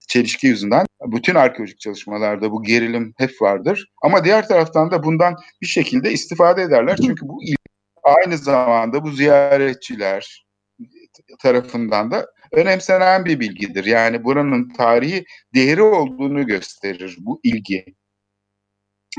[0.09, 3.87] çelişki yüzünden bütün arkeolojik çalışmalarda bu gerilim hep vardır.
[4.03, 6.97] Ama diğer taraftan da bundan bir şekilde istifade ederler.
[6.97, 7.41] Çünkü bu
[8.03, 10.45] aynı zamanda bu ziyaretçiler
[11.43, 13.85] tarafından da önemsenen bir bilgidir.
[13.85, 17.85] Yani buranın tarihi değeri olduğunu gösterir bu ilgi.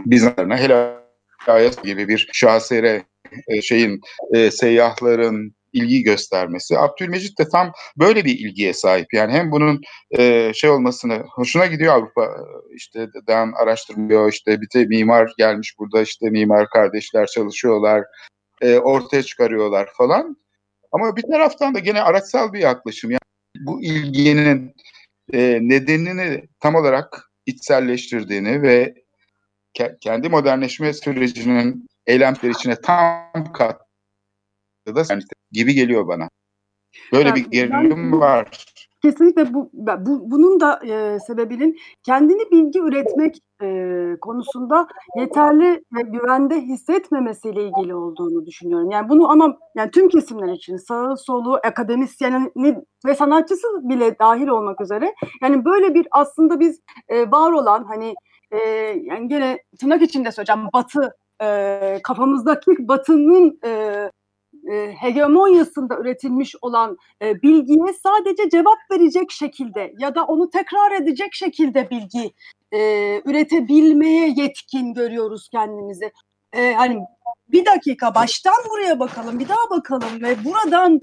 [0.06, 1.04] Bizlerine hele
[1.48, 3.04] Ayas gibi bir şahsere
[3.48, 4.02] e, şeyin
[4.34, 6.78] e, seyyahların ilgi göstermesi.
[6.78, 9.14] Abdülmecit de tam böyle bir ilgiye sahip.
[9.14, 9.82] Yani hem bunun
[10.18, 12.30] e, şey olmasını hoşuna gidiyor Avrupa
[12.76, 18.04] işte dan araştırmıyor işte bir de mimar gelmiş burada işte mimar kardeşler çalışıyorlar
[18.62, 20.38] e, ortaya çıkarıyorlar falan.
[20.92, 23.12] Ama bir taraftan da gene araçsal bir yaklaşım.
[23.60, 24.76] Bu ilginin
[25.34, 28.94] e, nedenini tam olarak içselleştirdiğini ve
[29.78, 33.86] ke- kendi modernleşme sürecinin eylemleri içine tam kattı
[34.88, 35.06] da
[35.52, 36.30] gibi geliyor bana.
[37.12, 38.66] Böyle Yani bir gerilim var.
[39.04, 44.88] Kesinlikle bu, bu bunun da e, sebebinin kendini bilgi üretmek e, konusunda
[45.18, 48.92] yeterli ve güvende hissetmemesiyle ilgili olduğunu düşünüyorum.
[48.92, 52.52] Yani bunu ama yani tüm kesimler için sağı solu akademisyeni
[53.06, 58.16] ve sanatçısı bile dahil olmak üzere yani böyle bir aslında biz e, var olan hani
[58.52, 58.58] e,
[59.04, 64.12] yani gene tırnak içinde söyleyeceğim batı e, kafamızdaki batının e,
[64.72, 71.34] e, hegemonyasında üretilmiş olan e, bilgiye sadece cevap verecek şekilde ya da onu tekrar edecek
[71.34, 72.34] şekilde bilgi
[72.72, 72.80] e,
[73.26, 76.12] üretebilmeye yetkin görüyoruz kendimizi.
[76.54, 77.00] E, hani
[77.48, 81.00] bir dakika baştan buraya bakalım, bir daha bakalım ve buradan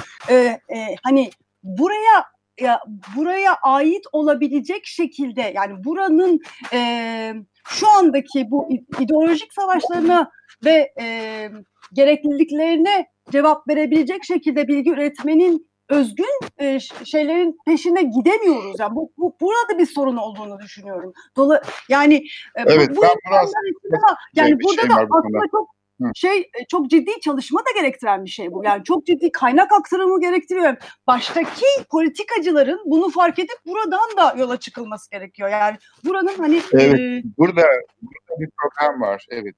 [1.02, 1.30] hani
[1.62, 2.24] buraya
[2.60, 2.80] ya
[3.16, 6.40] buraya ait olabilecek şekilde yani buranın
[6.72, 7.34] e,
[7.68, 8.68] şu andaki bu
[9.00, 10.30] ideolojik savaşlarına
[10.64, 11.50] ve e,
[11.92, 18.76] gerekliliklerine cevap verebilecek şekilde bilgi üretmenin özgün e, şeylerin peşine gidemiyoruz.
[18.80, 21.12] Yani bu, bu burada bir sorun olduğunu düşünüyorum.
[21.36, 22.14] Dola yani
[22.56, 23.52] e, evet, bu, bu ben biraz
[23.92, 25.70] ama yani burada şey da bu aslında çok
[26.14, 28.64] şey e, çok ciddi çalışma da gerektiren bir şey bu.
[28.64, 30.76] Yani çok ciddi kaynak aktarımı gerektiriyor.
[31.06, 35.48] Baştaki politikacıların bunu fark edip buradan da yola çıkılması gerekiyor.
[35.48, 37.00] Yani buranın hani Evet.
[37.00, 37.62] e, Burada,
[38.02, 39.26] burada bir problem var.
[39.30, 39.56] Evet.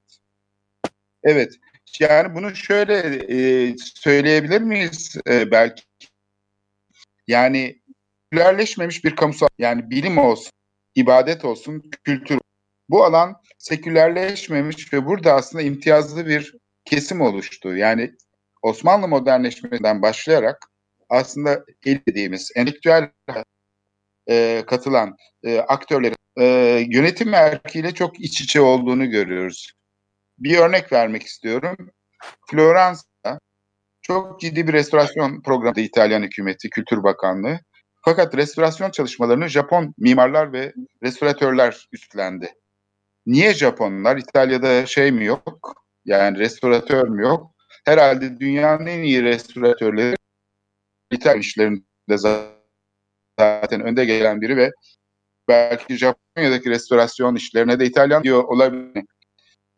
[1.23, 1.53] Evet.
[1.99, 2.97] Yani bunu şöyle
[3.29, 5.83] e, söyleyebilir miyiz e, belki?
[7.27, 7.81] Yani
[8.31, 10.51] sekülerleşmemiş bir kamusal, yani bilim olsun,
[10.95, 12.39] ibadet olsun, kültür.
[12.89, 17.75] Bu alan sekülerleşmemiş ve burada aslında imtiyazlı bir kesim oluştu.
[17.75, 18.11] Yani
[18.61, 20.57] Osmanlı modernleşmesinden başlayarak
[21.09, 23.09] aslında el dediğimiz entelektüel
[24.29, 26.45] e, katılan e, aktörlerin e,
[26.89, 29.73] yönetim erkiyle çok iç içe olduğunu görüyoruz.
[30.43, 31.77] Bir örnek vermek istiyorum.
[32.49, 33.39] Floransa
[34.01, 37.59] çok ciddi bir restorasyon programı İtalyan hükümeti, Kültür Bakanlığı.
[38.05, 42.53] Fakat restorasyon çalışmalarını Japon mimarlar ve restoratörler üstlendi.
[43.25, 44.17] Niye Japonlar?
[44.17, 45.75] İtalya'da şey mi yok?
[46.05, 47.51] Yani restoratör mü yok?
[47.85, 50.15] Herhalde dünyanın en iyi restoratörleri
[51.11, 54.71] İtalyan işlerinde zaten önde gelen biri ve
[55.47, 59.03] belki Japonya'daki restorasyon işlerine de İtalyan diyor olabilir.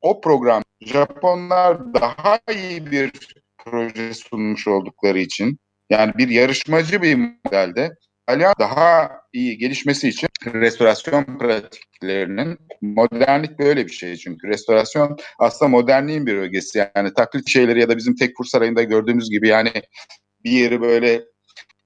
[0.06, 3.12] O program Japonlar daha iyi bir
[3.66, 11.24] proje sunmuş oldukları için yani bir yarışmacı bir modelde İtalyan daha iyi gelişmesi için restorasyon
[11.24, 17.90] pratiklerinin modernlik böyle bir şey çünkü restorasyon aslında modernliğin bir ögesi yani taklit şeyleri ya
[17.90, 19.72] da bizim Tekfur Sarayı'nda gördüğümüz gibi yani
[20.44, 21.24] bir yeri böyle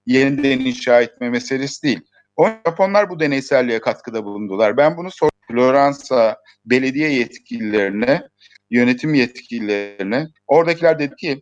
[0.06, 2.02] yeniden inşa etme meselesi değil.
[2.40, 4.78] O Japonlar bu deneyselliğe katkıda bulundular.
[4.78, 8.22] Ben bunu sor Floransa belediye yetkililerine,
[8.70, 11.42] yönetim yetkililerine, oradakiler dedi ki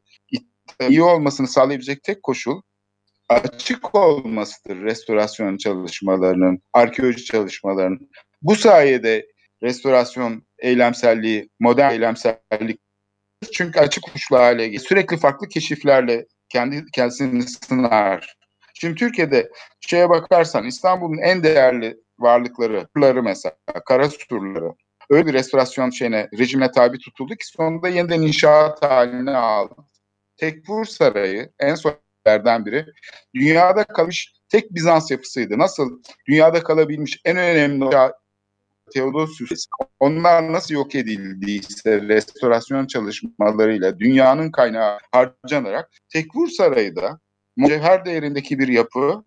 [0.89, 2.61] iyi olmasını sağlayabilecek tek koşul
[3.29, 8.09] açık olmasıdır restorasyon çalışmalarının, arkeoloji çalışmalarının.
[8.41, 9.25] Bu sayede
[9.63, 12.79] restorasyon eylemselliği, modern eylemsellik
[13.53, 14.79] çünkü açık uçlu hale.
[14.79, 18.37] Sürekli farklı keşiflerle kendi kendisini sınar.
[18.79, 24.73] Şimdi Türkiye'de şeye bakarsan İstanbul'un en değerli varlıkları, surları mesela, kara surları
[25.09, 29.75] öyle bir restorasyon şeyine, rejime tabi tutuldu ki sonunda yeniden inşaat haline aldı.
[30.37, 32.85] Tekfur Sarayı en sonlardan biri
[33.35, 35.57] dünyada kalmış tek Bizans yapısıydı.
[35.57, 37.85] Nasıl dünyada kalabilmiş en önemli
[38.93, 39.65] Theodosius
[39.99, 47.19] onlar nasıl yok edildiyse restorasyon çalışmalarıyla dünyanın kaynağı harcanarak Tekfur Sarayı da
[47.57, 49.23] mücevher değerindeki bir yapı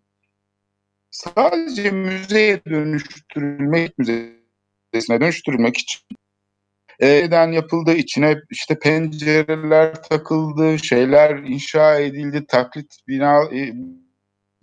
[1.11, 6.01] sadece müzeye dönüştürülmek müzesine dönüştürülmek için
[7.01, 13.73] neden yapıldı içine işte pencereler takıldı şeyler inşa edildi taklit bina e,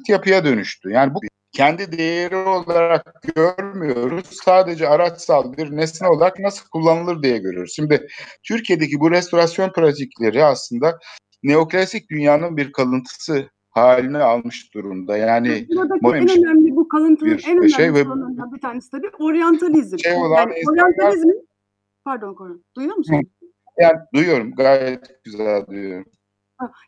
[0.07, 1.19] yapıya dönüştü yani bu
[1.51, 4.25] kendi değeri olarak görmüyoruz.
[4.43, 7.73] Sadece araçsal bir nesne olarak nasıl kullanılır diye görüyoruz.
[7.75, 8.07] Şimdi
[8.43, 10.99] Türkiye'deki bu restorasyon pratikleri aslında
[11.43, 15.17] neoklasik dünyanın bir kalıntısı haline almış durumda.
[15.17, 15.67] Yani
[16.01, 18.05] Buradaki en önemli bu kalıntının bir en önemli şey ve-
[18.53, 19.99] bir tanesi tabii oryantalizm.
[19.99, 21.47] Şey olan yani oryantalizmin
[22.05, 22.63] pardon Koran.
[22.75, 23.21] Duyuyor musun?
[23.77, 26.05] yani duyuyorum gayet güzel duyuyorum.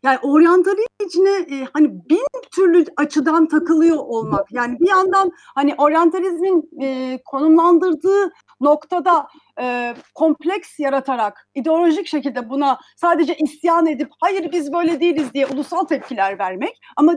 [0.04, 2.26] Yani oryantalizm içine e, hani bin
[2.56, 4.52] türlü açıdan takılıyor olmak.
[4.52, 9.28] Yani bir yandan hani oryantalizmin e, konumlandırdığı noktada
[9.62, 15.86] e, kompleks yaratarak ideolojik şekilde buna sadece isyan edip hayır biz böyle değiliz diye ulusal
[15.86, 17.16] tepkiler vermek ama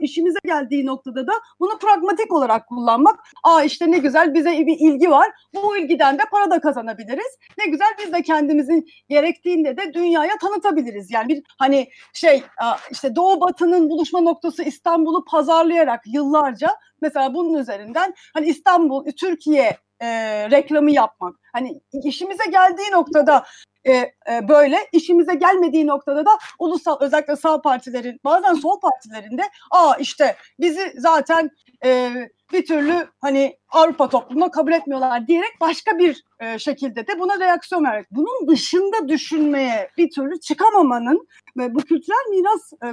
[0.00, 3.20] işimize geldiği noktada da bunu pragmatik olarak kullanmak.
[3.44, 5.30] Aa işte ne güzel bize bir ilgi var.
[5.54, 7.38] Bu ilgiden de para da kazanabiliriz.
[7.58, 11.10] Ne güzel biz de kendimizin gerektiğinde de dünyaya tanıtabiliriz.
[11.10, 12.42] Yani bir hani şey
[12.90, 16.70] işte Doğu Batı'nın buluşma noktası İstanbul'u pazarlayarak yıllarca
[17.02, 20.08] mesela bunun üzerinden hani İstanbul, Türkiye e,
[20.50, 21.36] reklamı yapmak.
[21.52, 23.44] Hani işimize geldiği noktada
[23.84, 29.94] e, e, böyle, işimize gelmediği noktada da ulusal özellikle sağ partilerin bazen sol partilerinde aa
[29.96, 31.50] işte bizi zaten
[31.84, 32.12] e,
[32.52, 37.84] bir türlü hani Avrupa toplumuna kabul etmiyorlar diyerek başka bir e, şekilde de buna reaksiyon
[37.84, 38.06] vermek.
[38.10, 42.86] Bunun dışında düşünmeye bir türlü çıkamamanın ve bu kültürel miras e,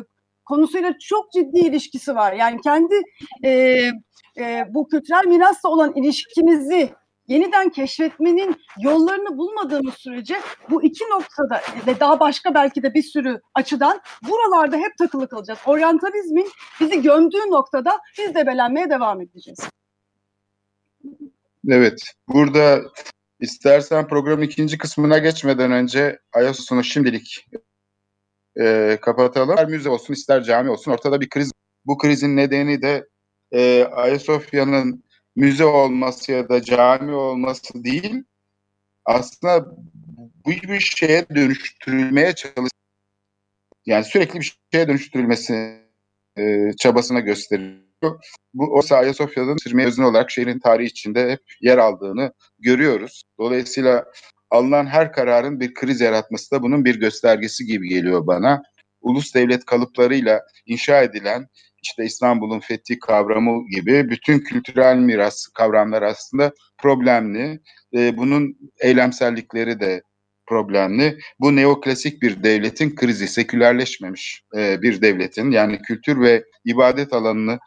[0.45, 2.34] konusuyla çok ciddi ilişkisi var.
[2.34, 2.95] Yani kendi
[3.43, 3.51] e,
[4.38, 6.93] e, bu kültürel mirasla olan ilişkimizi
[7.27, 13.41] yeniden keşfetmenin yollarını bulmadığımız sürece bu iki noktada ve daha başka belki de bir sürü
[13.56, 15.60] açıdan buralarda hep takılı kalacağız.
[15.65, 19.60] Oryantalizmin bizi gömdüğü noktada biz debelenmeye devam edeceğiz.
[21.69, 22.03] Evet.
[22.27, 22.82] Burada
[23.39, 27.45] istersen programın ikinci kısmına geçmeden önce Ayasofya'nı şimdilik
[28.60, 29.56] e, kapatalım.
[29.56, 31.52] İster müze olsun ister cami olsun ortada bir kriz.
[31.86, 33.08] Bu krizin nedeni de
[33.52, 35.04] e, Ayasofya'nın
[35.36, 38.24] müze olması ya da cami olması değil.
[39.06, 39.66] Aslında
[40.46, 42.72] bu bir şeye dönüştürülmeye çalış
[43.86, 45.84] yani sürekli bir şeye dönüştürülmesi
[46.38, 47.84] e, çabasına gösteriyor.
[48.54, 53.24] Bu o Ayasofya'nın sürmeye özne olarak şehrin tarihi içinde hep yer aldığını görüyoruz.
[53.39, 54.06] Dolayısıyla
[54.54, 58.63] alınan her kararın bir kriz yaratması da bunun bir göstergesi gibi geliyor bana.
[59.02, 61.48] Ulus devlet kalıplarıyla inşa edilen
[61.84, 67.60] işte İstanbul'un fethi kavramı gibi bütün kültürel miras kavramlar aslında problemli.
[67.96, 70.02] E, bunun eylemsellikleri de
[70.46, 71.18] problemli.
[71.39, 77.60] Bu neoklasik bir devletin krizi, sekülerleşmemiş e, bir devletin yani kültür ve ibadet alanını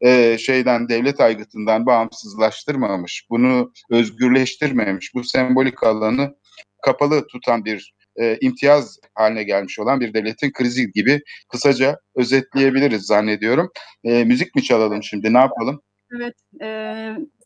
[0.00, 6.34] e, şeyden devlet aygıtından bağımsızlaştırmamış, bunu özgürleştirmemiş, bu sembolik alanı
[6.82, 13.70] kapalı tutan bir e, imtiyaz haline gelmiş olan bir devletin krizi gibi kısaca özetleyebiliriz zannediyorum.
[14.04, 15.82] E, müzik mi çalalım şimdi ne yapalım?
[16.16, 16.68] Evet, e,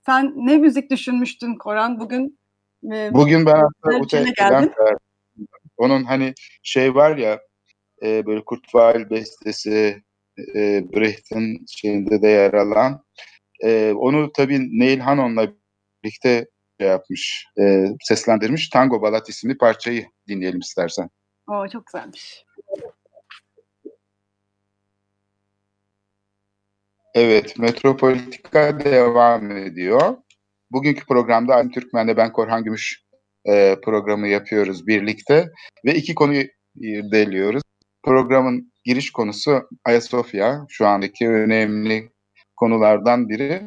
[0.06, 2.38] sen ne müzik düşünmüştün Koran bugün?
[2.92, 4.72] E, Bugün ben aslında geldin.
[5.76, 7.40] onun hani şey var ya
[8.02, 10.02] e, böyle Kurt Weill bestesi
[10.38, 13.04] e, Brecht'in şeyinde de yer alan
[13.64, 15.52] e, onu tabii Neil Hannon'la
[16.04, 16.46] birlikte
[16.80, 18.68] şey yapmış, e, seslendirmiş.
[18.68, 21.10] Tango Balat isimli parçayı dinleyelim istersen.
[21.46, 22.44] o çok güzelmiş.
[27.14, 30.16] Evet, Metropolitika devam ediyor.
[30.70, 33.04] Bugünkü programda Alim Türkmen'le ben Korhan Gümüş
[33.44, 35.50] e, programı yapıyoruz birlikte
[35.84, 36.44] ve iki konuyu
[36.80, 37.62] irdeliyoruz.
[38.02, 42.10] Programın giriş konusu Ayasofya, şu andaki önemli
[42.56, 43.62] konulardan biri.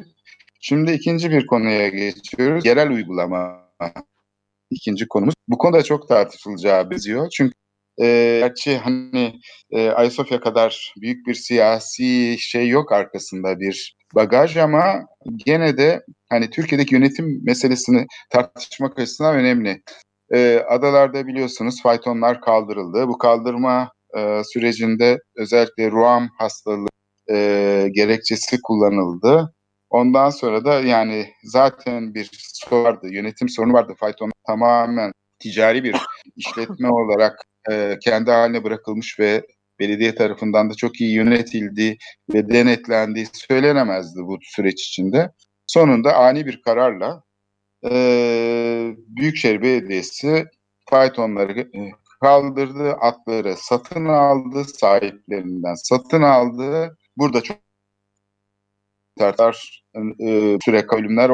[0.60, 2.66] Şimdi ikinci bir konuya geçiyoruz.
[2.66, 3.68] Yerel uygulama
[4.70, 5.34] ikinci konumuz.
[5.48, 7.28] Bu konuda çok tartışılacağı benziyor.
[7.30, 7.54] Çünkü
[8.00, 15.06] e, gerçi hani e, Ayasofya kadar büyük bir siyasi şey yok arkasında bir bagaj ama
[15.46, 19.82] gene de hani Türkiye'deki yönetim meselesini tartışmak açısından önemli.
[20.32, 23.08] E, adalarda biliyorsunuz faytonlar kaldırıldı.
[23.08, 26.88] Bu kaldırma e, sürecinde özellikle ruam hastalığı
[27.30, 29.54] e, gerekçesi kullanıldı.
[29.90, 33.94] Ondan sonra da yani zaten bir sorun vardı, yönetim sorunu vardı.
[34.00, 35.96] Fayton tamamen ticari bir
[36.36, 37.38] işletme olarak
[37.70, 39.42] e, kendi haline bırakılmış ve
[39.80, 41.98] belediye tarafından da çok iyi yönetildiği
[42.34, 45.30] ve denetlendiği söylenemezdi bu süreç içinde.
[45.66, 47.22] Sonunda ani bir kararla
[47.90, 47.90] e,
[48.96, 50.44] Büyükşehir Belediyesi
[50.90, 51.80] faytonları e,
[52.20, 56.98] kaldırdı, atları satın aldı, sahiplerinden satın aldı.
[57.16, 57.56] Burada çok
[59.18, 59.84] tartar
[60.20, 61.30] e, süre ölümler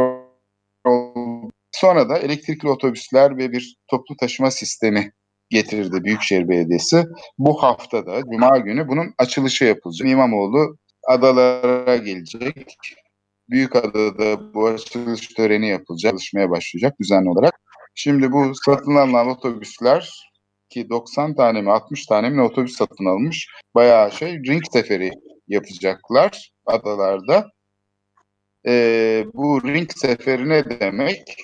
[0.85, 1.51] oldu.
[1.73, 5.13] Sonra da elektrikli otobüsler ve bir toplu taşıma sistemi
[5.51, 7.07] getirdi Büyükşehir Belediyesi.
[7.39, 10.09] Bu haftada Cuma günü bunun açılışı yapılacak.
[10.09, 10.77] İmamoğlu
[11.09, 12.77] adalara gelecek.
[13.51, 17.61] Büyükada'da bu açılış töreni yapılacak, çalışmaya başlayacak düzenli olarak.
[17.95, 20.34] Şimdi bu satın alınan otobüsler
[20.75, 23.49] ki 90 tane mi 60 tane mi otobüs satın almış.
[23.75, 25.11] Bayağı şey ring seferi
[25.49, 27.51] yapacaklar adalarda.
[28.67, 31.37] Ee, bu ring seferi ne demek?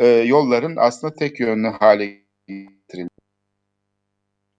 [0.00, 2.06] Ee, yolların aslında tek yönlü hale
[2.48, 3.10] getirildi.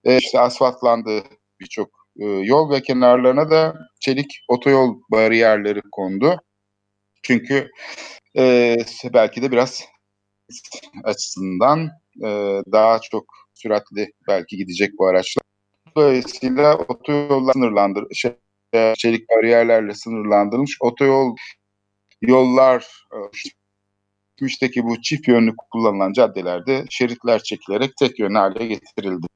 [0.03, 1.23] Ee, işte asfaltlandı
[1.59, 1.89] birçok
[2.19, 6.35] e, yol ve kenarlarına da çelik otoyol bariyerleri kondu.
[7.23, 7.71] Çünkü
[8.37, 8.75] e,
[9.13, 9.83] belki de biraz
[11.03, 11.89] açısından
[12.23, 12.29] e,
[12.71, 13.25] daha çok
[13.62, 15.43] süratli belki gidecek bu araçlar.
[15.95, 18.32] Dolayısıyla otoyollar sınırlandır, şey,
[18.97, 21.36] çelik bariyerlerle sınırlandırılmış otoyol
[22.22, 23.18] yollar e,
[24.41, 29.28] geçmişteki bu çift yönlü kullanılan caddelerde şeritler çekilerek tek yönlü hale getirildi.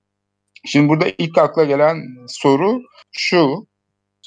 [0.65, 3.67] Şimdi burada ilk akla gelen soru şu.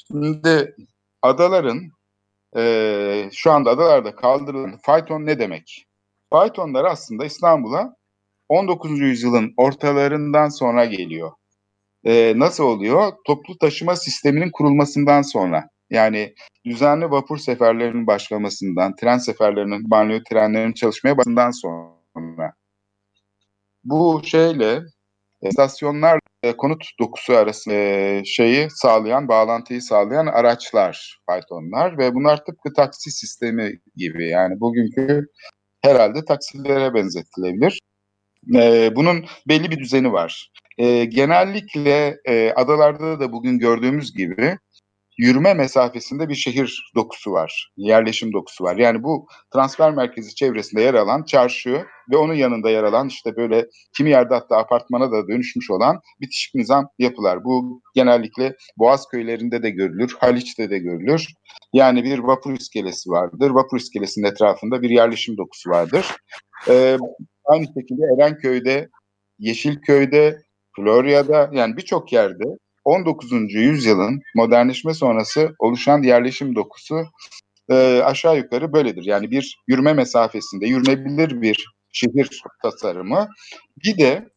[0.07, 0.75] Şimdi
[1.21, 1.81] adaların
[2.57, 5.85] e, şu anda adalarda kaldırılan fayton ne demek?
[6.29, 7.95] Faytonlar aslında İstanbul'a
[8.49, 8.99] 19.
[8.99, 11.31] yüzyılın ortalarından sonra geliyor.
[12.05, 13.13] E, nasıl oluyor?
[13.27, 15.69] Toplu taşıma sisteminin kurulmasından sonra.
[15.89, 16.33] Yani
[16.65, 22.53] düzenli vapur seferlerinin başlamasından, tren seferlerinin, banliyö trenlerinin çalışmaya başlamasından sonra.
[23.83, 24.81] Bu şeyle
[25.41, 32.73] istasyonlar e, konut dokusu arasında e, şeyi sağlayan, bağlantıyı sağlayan araçlar, faytonlar ve bunlar tıpkı
[32.73, 34.29] taksi sistemi gibi.
[34.29, 35.27] Yani bugünkü
[35.81, 37.79] herhalde taksilere benzetilebilir.
[38.55, 40.51] E, bunun belli bir düzeni var.
[40.77, 44.57] E, genellikle e, adalarda da bugün gördüğümüz gibi
[45.19, 48.77] yürüme mesafesinde bir şehir dokusu var, yerleşim dokusu var.
[48.77, 53.65] Yani bu transfer merkezi çevresinde yer alan çarşı ve onun yanında yer alan işte böyle
[53.97, 57.43] kimi yerde hatta apartmana da dönüşmüş olan bitişik nizam yapılar.
[57.43, 61.27] Bu genellikle Boğaz köylerinde de görülür, Haliç'te de görülür.
[61.73, 63.49] Yani bir vapur iskelesi vardır.
[63.49, 66.05] Vapur iskelesinin etrafında bir yerleşim dokusu vardır.
[66.67, 66.97] Ee,
[67.49, 68.89] aynı şekilde Erenköy'de,
[69.39, 70.37] Yeşilköy'de,
[70.75, 72.43] Florya'da yani birçok yerde
[72.85, 73.53] 19.
[73.53, 77.05] yüzyılın modernleşme sonrası oluşan yerleşim dokusu
[77.69, 79.05] e, aşağı yukarı böyledir.
[79.05, 83.27] Yani bir yürüme mesafesinde yürünebilir bir şehir tasarımı.
[83.85, 84.29] Bir de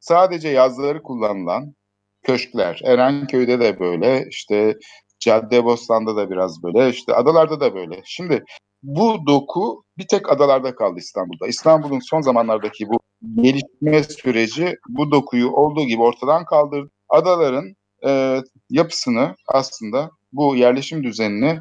[0.00, 1.74] sadece yazları kullanılan
[2.22, 2.80] köşkler.
[2.84, 4.76] Erenköy'de de böyle, işte
[5.20, 8.02] Caddebostan'da da biraz böyle, işte adalarda da böyle.
[8.04, 8.44] Şimdi
[8.82, 11.46] bu doku bir tek adalarda kaldı İstanbul'da.
[11.46, 12.98] İstanbul'un son zamanlardaki bu
[13.42, 17.74] gelişme süreci bu dokuyu olduğu gibi ortadan kaldırdı adaların
[18.06, 18.40] e,
[18.70, 21.58] yapısını aslında bu yerleşim düzenini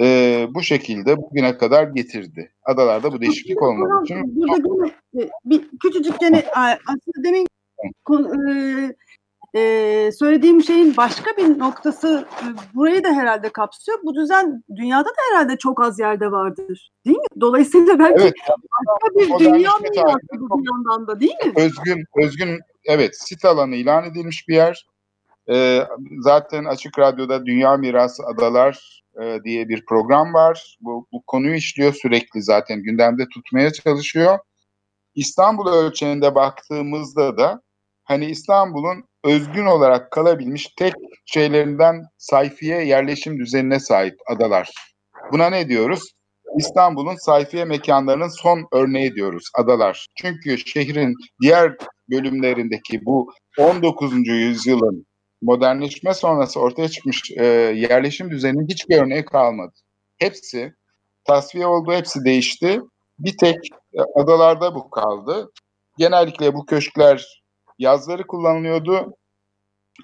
[0.00, 2.52] e, bu şekilde bugüne kadar getirdi.
[2.64, 4.04] Adalarda bu değişiklik olmadı.
[4.08, 4.56] Şimdi, burada
[5.14, 7.46] gene, bir küçücük gene aslında demin
[8.10, 8.94] e,
[9.54, 13.98] e, söylediğim şeyin başka bir noktası e, burayı da herhalde kapsıyor.
[14.04, 16.90] Bu düzen dünyada da herhalde çok az yerde vardır.
[17.06, 17.40] Değil mi?
[17.40, 21.52] Dolayısıyla belki evet, başka bir dünya mirası bu bir yandan da değil mi?
[21.56, 24.86] Özgün, özgün evet sit alanı ilan edilmiş bir yer.
[25.50, 25.86] E,
[26.18, 30.78] zaten Açık Radyo'da Dünya Mirası Adalar e, diye bir program var.
[30.80, 34.38] Bu, bu konuyu işliyor sürekli zaten gündemde tutmaya çalışıyor.
[35.14, 37.62] İstanbul ölçeğinde baktığımızda da
[38.04, 40.94] hani İstanbul'un özgün olarak kalabilmiş tek
[41.26, 44.70] şeylerinden sayfiye yerleşim düzenine sahip adalar.
[45.32, 46.12] Buna ne diyoruz?
[46.58, 50.06] İstanbul'un sayfiye mekanlarının son örneği diyoruz adalar.
[50.16, 51.76] Çünkü şehrin diğer
[52.10, 54.12] bölümlerindeki bu 19.
[54.28, 55.06] yüzyılın
[55.42, 57.44] modernleşme sonrası ortaya çıkmış e,
[57.74, 59.72] yerleşim düzeninin hiçbir örneği kalmadı.
[60.18, 60.72] Hepsi
[61.24, 62.80] tasfiye oldu, hepsi değişti.
[63.18, 63.56] Bir tek
[63.94, 65.50] e, adalarda bu kaldı.
[65.98, 67.43] Genellikle bu köşkler
[67.78, 69.16] yazları kullanılıyordu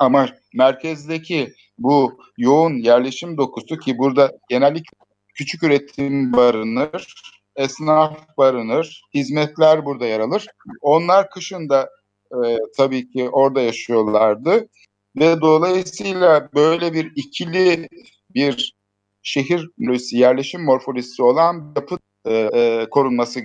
[0.00, 4.96] ama merkezdeki bu yoğun yerleşim dokusu ki burada genellikle
[5.34, 7.14] küçük üretim barınır,
[7.56, 10.46] esnaf barınır, hizmetler burada yer alır.
[10.80, 11.90] Onlar kışın da
[12.32, 14.68] e, tabii ki orada yaşıyorlardı
[15.16, 17.88] ve dolayısıyla böyle bir ikili
[18.34, 18.74] bir
[19.22, 19.68] şehir
[20.12, 23.40] yerleşim morfolojisi olan yapı e, e, korunması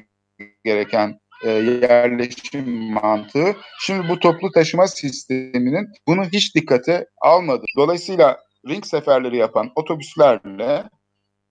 [0.63, 3.55] gereken e, yerleşim mantığı.
[3.79, 7.65] Şimdi bu toplu taşıma sisteminin bunu hiç dikkate almadı.
[7.77, 10.83] Dolayısıyla ring seferleri yapan otobüslerle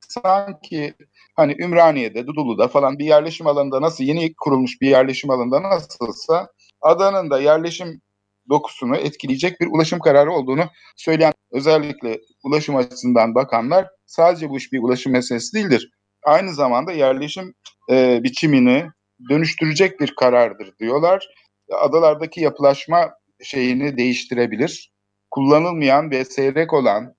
[0.08, 0.94] sanki
[1.36, 6.48] hani Ümraniye'de, Dudullu'da falan bir yerleşim alanında nasıl yeni kurulmuş bir yerleşim alanında nasılsa
[6.80, 8.00] adanın da yerleşim
[8.48, 10.64] dokusunu etkileyecek bir ulaşım kararı olduğunu
[10.96, 15.90] söyleyen özellikle ulaşım açısından bakanlar sadece bu iş bir ulaşım meselesi değildir.
[16.24, 17.54] Aynı zamanda yerleşim
[17.90, 18.86] e, biçimini
[19.30, 21.28] dönüştürecek bir karardır diyorlar.
[21.72, 24.92] Adalardaki yapılaşma şeyini değiştirebilir.
[25.30, 27.14] Kullanılmayan ve seyrek olan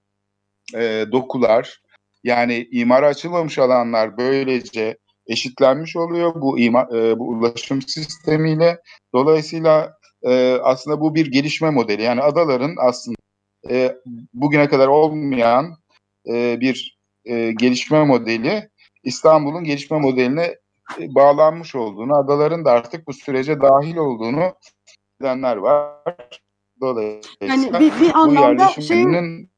[0.76, 1.82] e, dokular,
[2.24, 4.97] Yani imara açılmamış alanlar böylece
[5.28, 8.78] eşitlenmiş oluyor bu ima, e, bu ulaşım sistemiyle.
[9.14, 9.93] Dolayısıyla
[10.24, 12.01] e, aslında bu bir gelişme modeli.
[12.01, 13.18] Yani adaların aslında
[13.70, 13.95] e,
[14.34, 15.78] bugüne kadar olmayan
[16.28, 18.70] e, bir e, gelişme modeli
[19.03, 20.56] İstanbul'un gelişme modeline
[20.99, 24.53] bağlanmış olduğunu, adaların da artık bu sürece dahil olduğunu
[25.21, 26.41] bilenler var.
[26.81, 29.49] Dolayısıyla Yani bir, bir bu anlamda şey yerleşiminin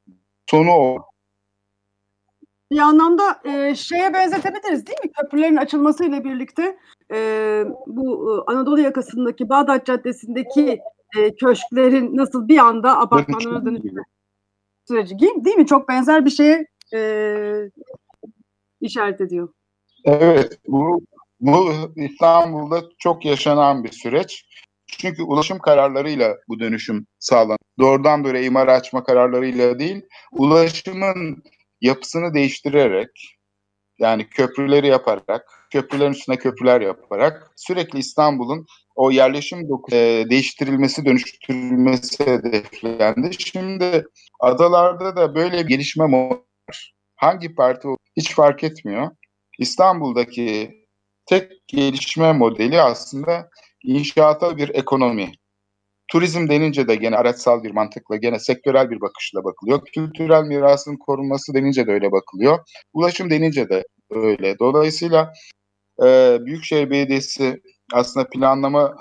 [0.49, 0.97] sonu o.
[2.71, 5.11] bir anlamda e, şeye benzetebiliriz değil mi?
[5.11, 6.77] Köprülerin açılmasıyla birlikte
[7.11, 10.81] e, bu e, Anadolu yakasındaki Bağdat Caddesi'ndeki
[11.17, 14.01] e, köşklerin nasıl bir anda apartmanlara dönüşme
[14.87, 15.65] süreci değil, değil mi?
[15.65, 17.71] Çok benzer bir şeye e,
[18.81, 19.49] işaret ediyor.
[20.05, 21.01] Evet, bu,
[21.39, 24.45] bu İstanbul'da çok yaşanan bir süreç.
[24.87, 27.57] Çünkü ulaşım kararlarıyla bu dönüşüm sağlanıyor.
[27.79, 31.43] Doğrudan böyle imar açma kararlarıyla değil, ulaşımın
[31.81, 33.37] yapısını değiştirerek,
[33.99, 38.65] yani köprüleri yaparak, köprülerin üstüne köprüler yaparak sürekli İstanbul'un
[38.95, 39.59] o yerleşim
[39.91, 43.29] e, değiştirilmesi, dönüştürülmesi hedeflendi.
[43.39, 44.05] Şimdi
[44.39, 46.93] adalarda da böyle bir gelişme var.
[47.15, 49.09] Hangi parti hiç fark etmiyor.
[49.59, 50.77] İstanbul'daki
[51.27, 53.49] tek gelişme modeli aslında
[53.83, 55.31] inşaata bir ekonomi.
[56.07, 59.81] Turizm denince de gene araçsal bir mantıkla, gene sektörel bir bakışla bakılıyor.
[59.85, 62.59] Kültürel mirasın korunması denince de öyle bakılıyor.
[62.93, 64.59] Ulaşım denince de öyle.
[64.59, 65.33] Dolayısıyla
[66.03, 67.61] e, Büyükşehir Belediyesi
[67.93, 68.95] aslında planlama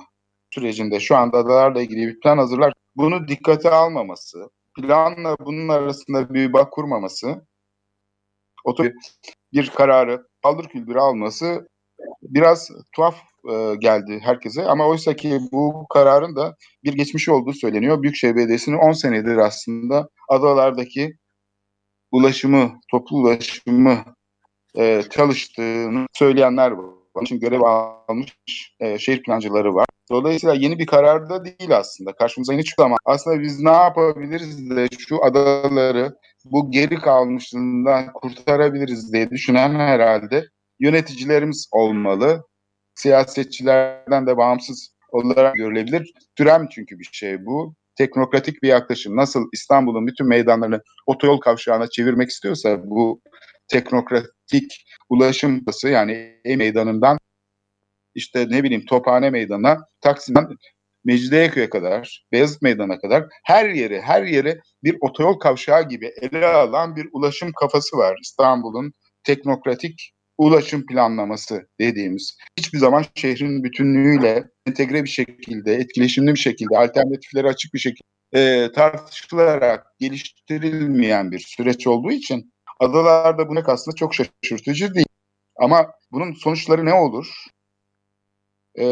[0.51, 2.73] sürecinde şu anda adalarla ilgili bir plan hazırlar.
[2.97, 7.47] Bunu dikkate almaması, planla bunun arasında bir bağ kurmaması,
[8.65, 8.91] otur
[9.53, 11.69] bir kararı paldır küldürü alması
[12.29, 13.17] biraz tuhaf
[13.51, 14.65] e, geldi herkese.
[14.65, 18.03] Ama oysa ki bu kararın da bir geçmişi olduğu söyleniyor.
[18.03, 21.17] Büyükşehir Belediyesi'nin 10 senedir aslında adalardaki
[22.11, 24.05] ulaşımı, toplu ulaşımı
[24.79, 26.87] e, çalıştığını söyleyenler var.
[27.15, 28.37] Onun için görev almış
[28.81, 29.87] e, şehir plancıları var.
[30.11, 32.13] Dolayısıyla yeni bir karar da değil aslında.
[32.13, 39.13] Karşımıza yeni çıktı ama aslında biz ne yapabiliriz de şu adaları bu geri kalmışlığından kurtarabiliriz
[39.13, 40.45] diye düşünen herhalde
[40.81, 42.45] yöneticilerimiz olmalı.
[42.95, 46.13] Siyasetçilerden de bağımsız olarak görülebilir.
[46.37, 47.75] Türem çünkü bir şey bu.
[47.99, 49.17] Teknokratik bir yaklaşım.
[49.17, 53.21] Nasıl İstanbul'un bütün meydanlarını otoyol kavşağına çevirmek istiyorsa bu
[53.69, 57.19] teknokratik ulaşım yani E meydanından
[58.15, 60.49] işte ne bileyim Tophane Meydanı'na, Taksim'den
[61.05, 66.97] Mecidiyeköy'e kadar, Beyazıt Meydanı'na kadar her yeri, her yeri bir otoyol kavşağı gibi ele alan
[66.97, 68.93] bir ulaşım kafası var İstanbul'un
[69.25, 72.37] teknokratik ulaşım planlaması dediğimiz.
[72.59, 78.73] Hiçbir zaman şehrin bütünlüğüyle entegre bir şekilde, etkileşimli bir şekilde, alternatifleri açık bir şekilde e,
[78.73, 85.07] tartışılarak geliştirilmeyen bir süreç olduğu için adalarda bu ne aslında çok şaşırtıcı değil.
[85.57, 87.27] Ama bunun sonuçları ne olur?
[88.79, 88.85] e,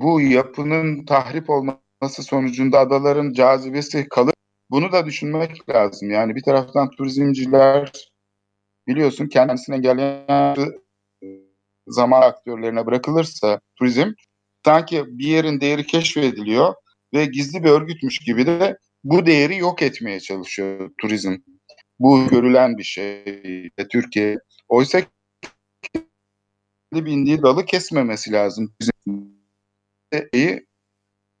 [0.00, 4.34] bu yapının tahrip olması sonucunda adaların cazibesi kalır.
[4.70, 6.10] Bunu da düşünmek lazım.
[6.10, 7.92] Yani bir taraftan turizmciler
[8.88, 10.56] biliyorsun kendisini engelleyen
[11.90, 14.12] zaman aktörlerine bırakılırsa turizm
[14.64, 16.74] sanki bir yerin değeri keşfediliyor
[17.14, 21.36] ve gizli bir örgütmüş gibi de bu değeri yok etmeye çalışıyor turizm.
[21.98, 23.24] Bu görülen bir şey
[23.92, 24.36] Türkiye.
[24.68, 25.02] Oysa
[26.92, 28.74] bindiği dalı kesmemesi lazım.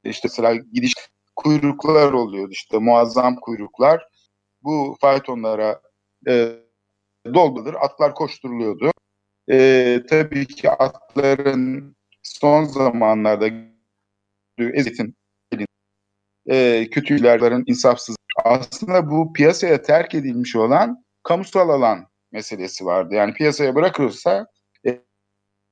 [0.04, 0.94] İşte mesela gidiş
[1.36, 4.08] kuyruklar oluyordu işte muazzam kuyruklar.
[4.62, 5.80] Bu faytonlara
[6.28, 6.52] e,
[7.34, 8.90] doldurulur, atlar koşturuluyordu.
[9.50, 13.48] E, tabii ki atların son zamanlarda
[14.58, 15.16] ezitin
[16.50, 23.14] e, kötülerlerin insafsız aslında bu piyasaya terk edilmiş olan kamusal alan meselesi vardı.
[23.14, 24.46] Yani piyasaya bırakılırsa
[24.86, 25.00] e,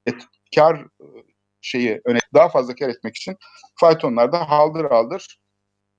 [0.07, 0.23] et,
[0.55, 0.87] kar
[1.61, 3.37] şeyi öne daha fazla kar etmek için
[3.75, 5.41] faytonlarda haldır haldır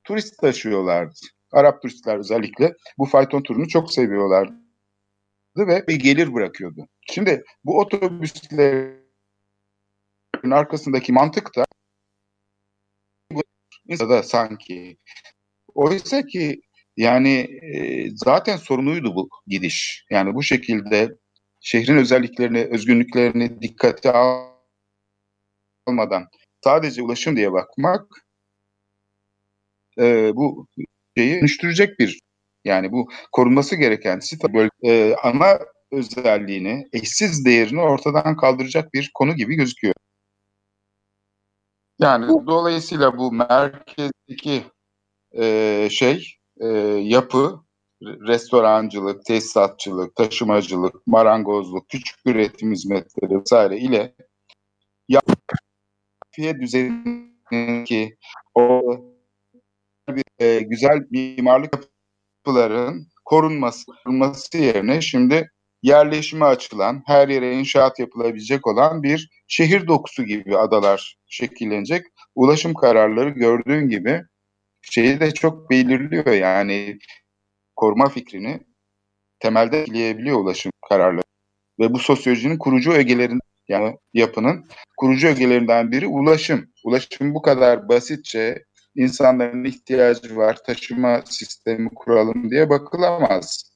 [0.03, 1.15] turist taşıyorlardı.
[1.51, 4.68] Arap turistler özellikle bu fayton turunu çok seviyorlardı
[5.67, 6.87] ve bir gelir bırakıyordu.
[7.11, 8.99] Şimdi bu otobüslerin
[10.51, 11.65] arkasındaki mantık da
[13.89, 14.97] da sanki
[15.75, 16.61] oysa ki
[16.97, 20.05] yani e, zaten sorunuydu bu gidiş.
[20.09, 21.09] Yani bu şekilde
[21.59, 24.11] şehrin özelliklerini, özgünlüklerini dikkate
[25.87, 26.27] almadan
[26.63, 28.07] sadece ulaşım diye bakmak
[29.99, 30.67] e, bu
[31.17, 32.19] şeyi dönüştürecek bir
[32.65, 35.59] yani bu korunması gereken site bölge, e, ana
[35.91, 39.93] özelliğini, eşsiz değerini ortadan kaldıracak bir konu gibi gözüküyor.
[41.99, 44.63] Yani bu, dolayısıyla bu merkezdeki
[45.37, 46.67] e, şey, e,
[47.01, 47.59] yapı
[48.01, 54.15] restorancılık, tesisatçılık, taşımacılık, marangozluk, küçük üretim hizmetleri vesaire ile
[55.07, 58.17] yapıya düzenindeki
[58.55, 58.81] o
[60.09, 61.73] bir e, güzel mimarlık
[62.49, 65.49] yapıların korunması, korunması yerine şimdi
[65.83, 72.05] yerleşime açılan, her yere inşaat yapılabilecek olan bir şehir dokusu gibi adalar şekillenecek.
[72.35, 74.21] Ulaşım kararları gördüğün gibi
[74.81, 76.99] şeyi de çok belirliyor yani
[77.75, 78.59] koruma fikrini
[79.39, 81.23] temelde etkileyebiliyor ulaşım kararları.
[81.79, 84.65] Ve bu sosyolojinin kurucu ögelerin yani yapının
[84.97, 86.65] kurucu ögelerinden biri ulaşım.
[86.83, 88.63] Ulaşım bu kadar basitçe
[88.99, 93.71] insanların ihtiyacı var, taşıma sistemi kuralım diye bakılamaz.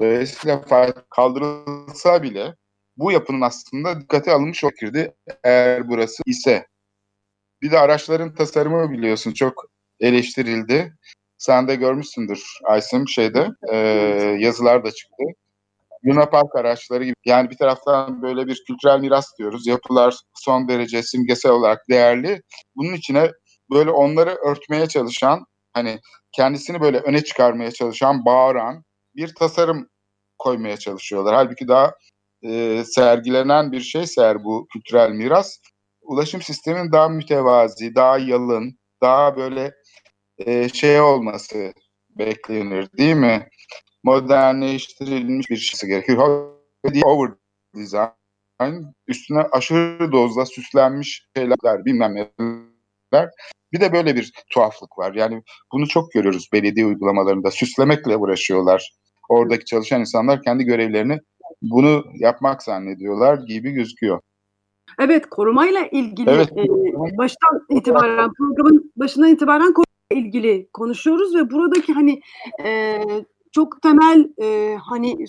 [0.00, 0.64] Dolayısıyla
[1.10, 2.54] kaldırılsa bile
[2.96, 6.66] bu yapının aslında dikkate alınmış olurdu eğer burası ise.
[7.62, 9.64] Bir de araçların tasarımı biliyorsun çok
[10.00, 10.94] eleştirildi.
[11.38, 13.76] Sen de görmüşsündür Aysim şeyde e,
[14.38, 15.24] yazılar da çıktı.
[16.06, 17.14] Luna Park araçları gibi.
[17.24, 19.66] Yani bir taraftan böyle bir kültürel miras diyoruz.
[19.66, 22.42] Yapılar son derece simgesel olarak değerli.
[22.76, 23.30] Bunun içine
[23.70, 26.00] böyle onları örtmeye çalışan, hani
[26.32, 28.84] kendisini böyle öne çıkarmaya çalışan, bağıran
[29.16, 29.88] bir tasarım
[30.38, 31.34] koymaya çalışıyorlar.
[31.34, 31.94] Halbuki daha
[32.42, 35.58] e, sergilenen bir şey eğer bu kültürel miras,
[36.02, 39.72] ulaşım sistemin daha mütevazi, daha yalın, daha böyle
[40.38, 41.72] e, şey olması
[42.10, 43.48] beklenir değil mi?
[44.02, 46.50] Modernleştirilmiş bir şey gerekiyor.
[47.04, 47.30] Over
[47.74, 52.16] design, üstüne aşırı dozda süslenmiş şeyler, bilmem
[53.12, 53.30] neler.
[53.72, 55.14] Bir de böyle bir tuhaflık var.
[55.14, 55.42] Yani
[55.72, 57.50] bunu çok görüyoruz belediye uygulamalarında.
[57.50, 58.94] Süslemekle uğraşıyorlar.
[59.28, 61.18] Oradaki çalışan insanlar kendi görevlerini
[61.62, 64.20] bunu yapmak zannediyorlar gibi gözüküyor.
[64.98, 66.52] Evet, korumayla ilgili evet.
[66.52, 66.68] e,
[67.18, 69.74] baştan itibaren programın başından itibaren
[70.10, 72.20] ilgili konuşuyoruz ve buradaki hani
[72.64, 73.00] e,
[73.52, 75.28] çok temel e, hani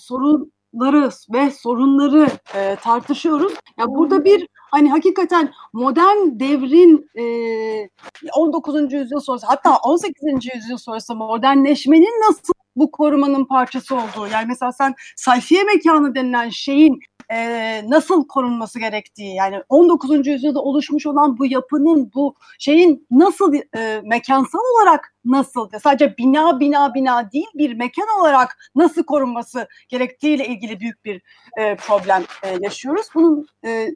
[0.74, 3.54] sorunları ve sorunları e, tartışıyoruz.
[3.80, 7.90] Ya burada bir hani hakikaten modern devrin e,
[8.36, 8.94] 19.
[8.94, 10.16] yüzyıl sonrası hatta 18.
[10.56, 14.28] yüzyıl sonrası modernleşmenin nasıl bu korumanın parçası olduğu.
[14.32, 17.00] Yani mesela sen sayfiye mekanı denilen şeyin
[17.32, 20.28] e, nasıl korunması gerektiği yani 19.
[20.28, 26.94] yüzyılda oluşmuş olan bu yapının bu şeyin nasıl e, mekansal olarak nasıl sadece bina bina
[26.94, 31.22] bina değil bir mekan olarak nasıl korunması gerektiğiyle ilgili büyük bir
[31.58, 33.08] e, problem e, yaşıyoruz.
[33.16, 33.96] Bunun e,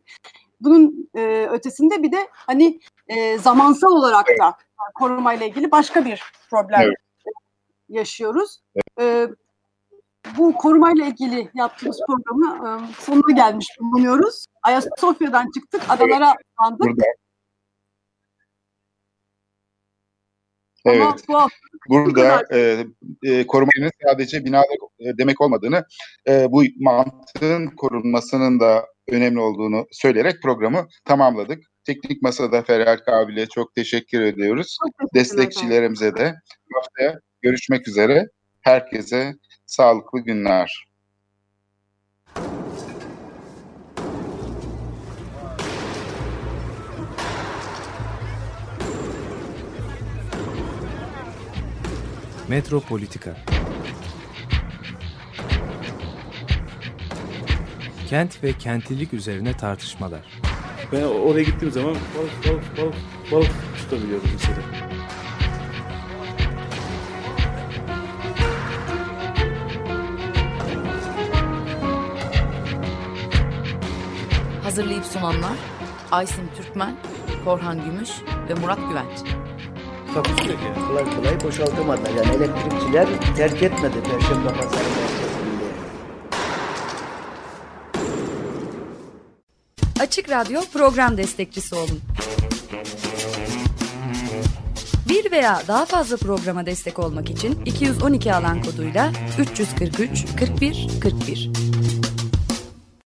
[0.62, 4.58] bunun e, ötesinde bir de hani e, zamansal olarak da
[4.96, 6.96] korumayla ilgili başka bir problem evet.
[7.90, 8.60] yaşıyoruz.
[8.76, 8.85] Evet.
[10.38, 14.45] Bu korumayla ilgili yaptığımız programı e, sonuna gelmiş bulunuyoruz.
[14.63, 17.05] Ayasofya'dan çıktık, adalara atlandık.
[20.86, 21.26] Evet.
[21.30, 21.38] bu
[21.89, 22.86] Burada e,
[23.23, 24.65] e, korumanın sadece binalar
[24.99, 25.86] e, demek olmadığını,
[26.28, 31.63] e, bu mantığın korunmasının da önemli olduğunu söyleyerek programı tamamladık.
[31.84, 34.78] Teknik Masada Feral Kabil'e çok teşekkür ediyoruz.
[35.01, 36.36] Çok Destekçilerimize de.
[36.73, 38.28] Haftaya görüşmek üzere.
[38.61, 39.34] Herkese
[39.66, 40.86] sağlıklı günler.
[52.47, 53.36] Metropolitika
[58.07, 60.41] Kent ve kentlilik üzerine tartışmalar.
[60.91, 62.95] Ben oraya gittiğim zaman balık balık balık
[63.32, 64.85] balık tutabiliyordum mesela.
[74.76, 75.57] Hazırlayıp sunanlar
[76.11, 76.95] Aysim Türkmen,
[77.45, 78.09] Korhan Gümüş
[78.49, 79.17] ve Murat Güvenç.
[79.17, 80.47] Ki.
[80.88, 82.01] Kolay kolay boşaltamadı.
[82.17, 83.07] Yani elektrikçiler
[83.38, 85.65] terk etmedi Perşembe Pazarı merkezinde.
[89.99, 92.01] Açık Radyo program destekçisi olun.
[95.09, 101.51] Bir veya daha fazla programa destek olmak için 212 alan koduyla 343 41 41.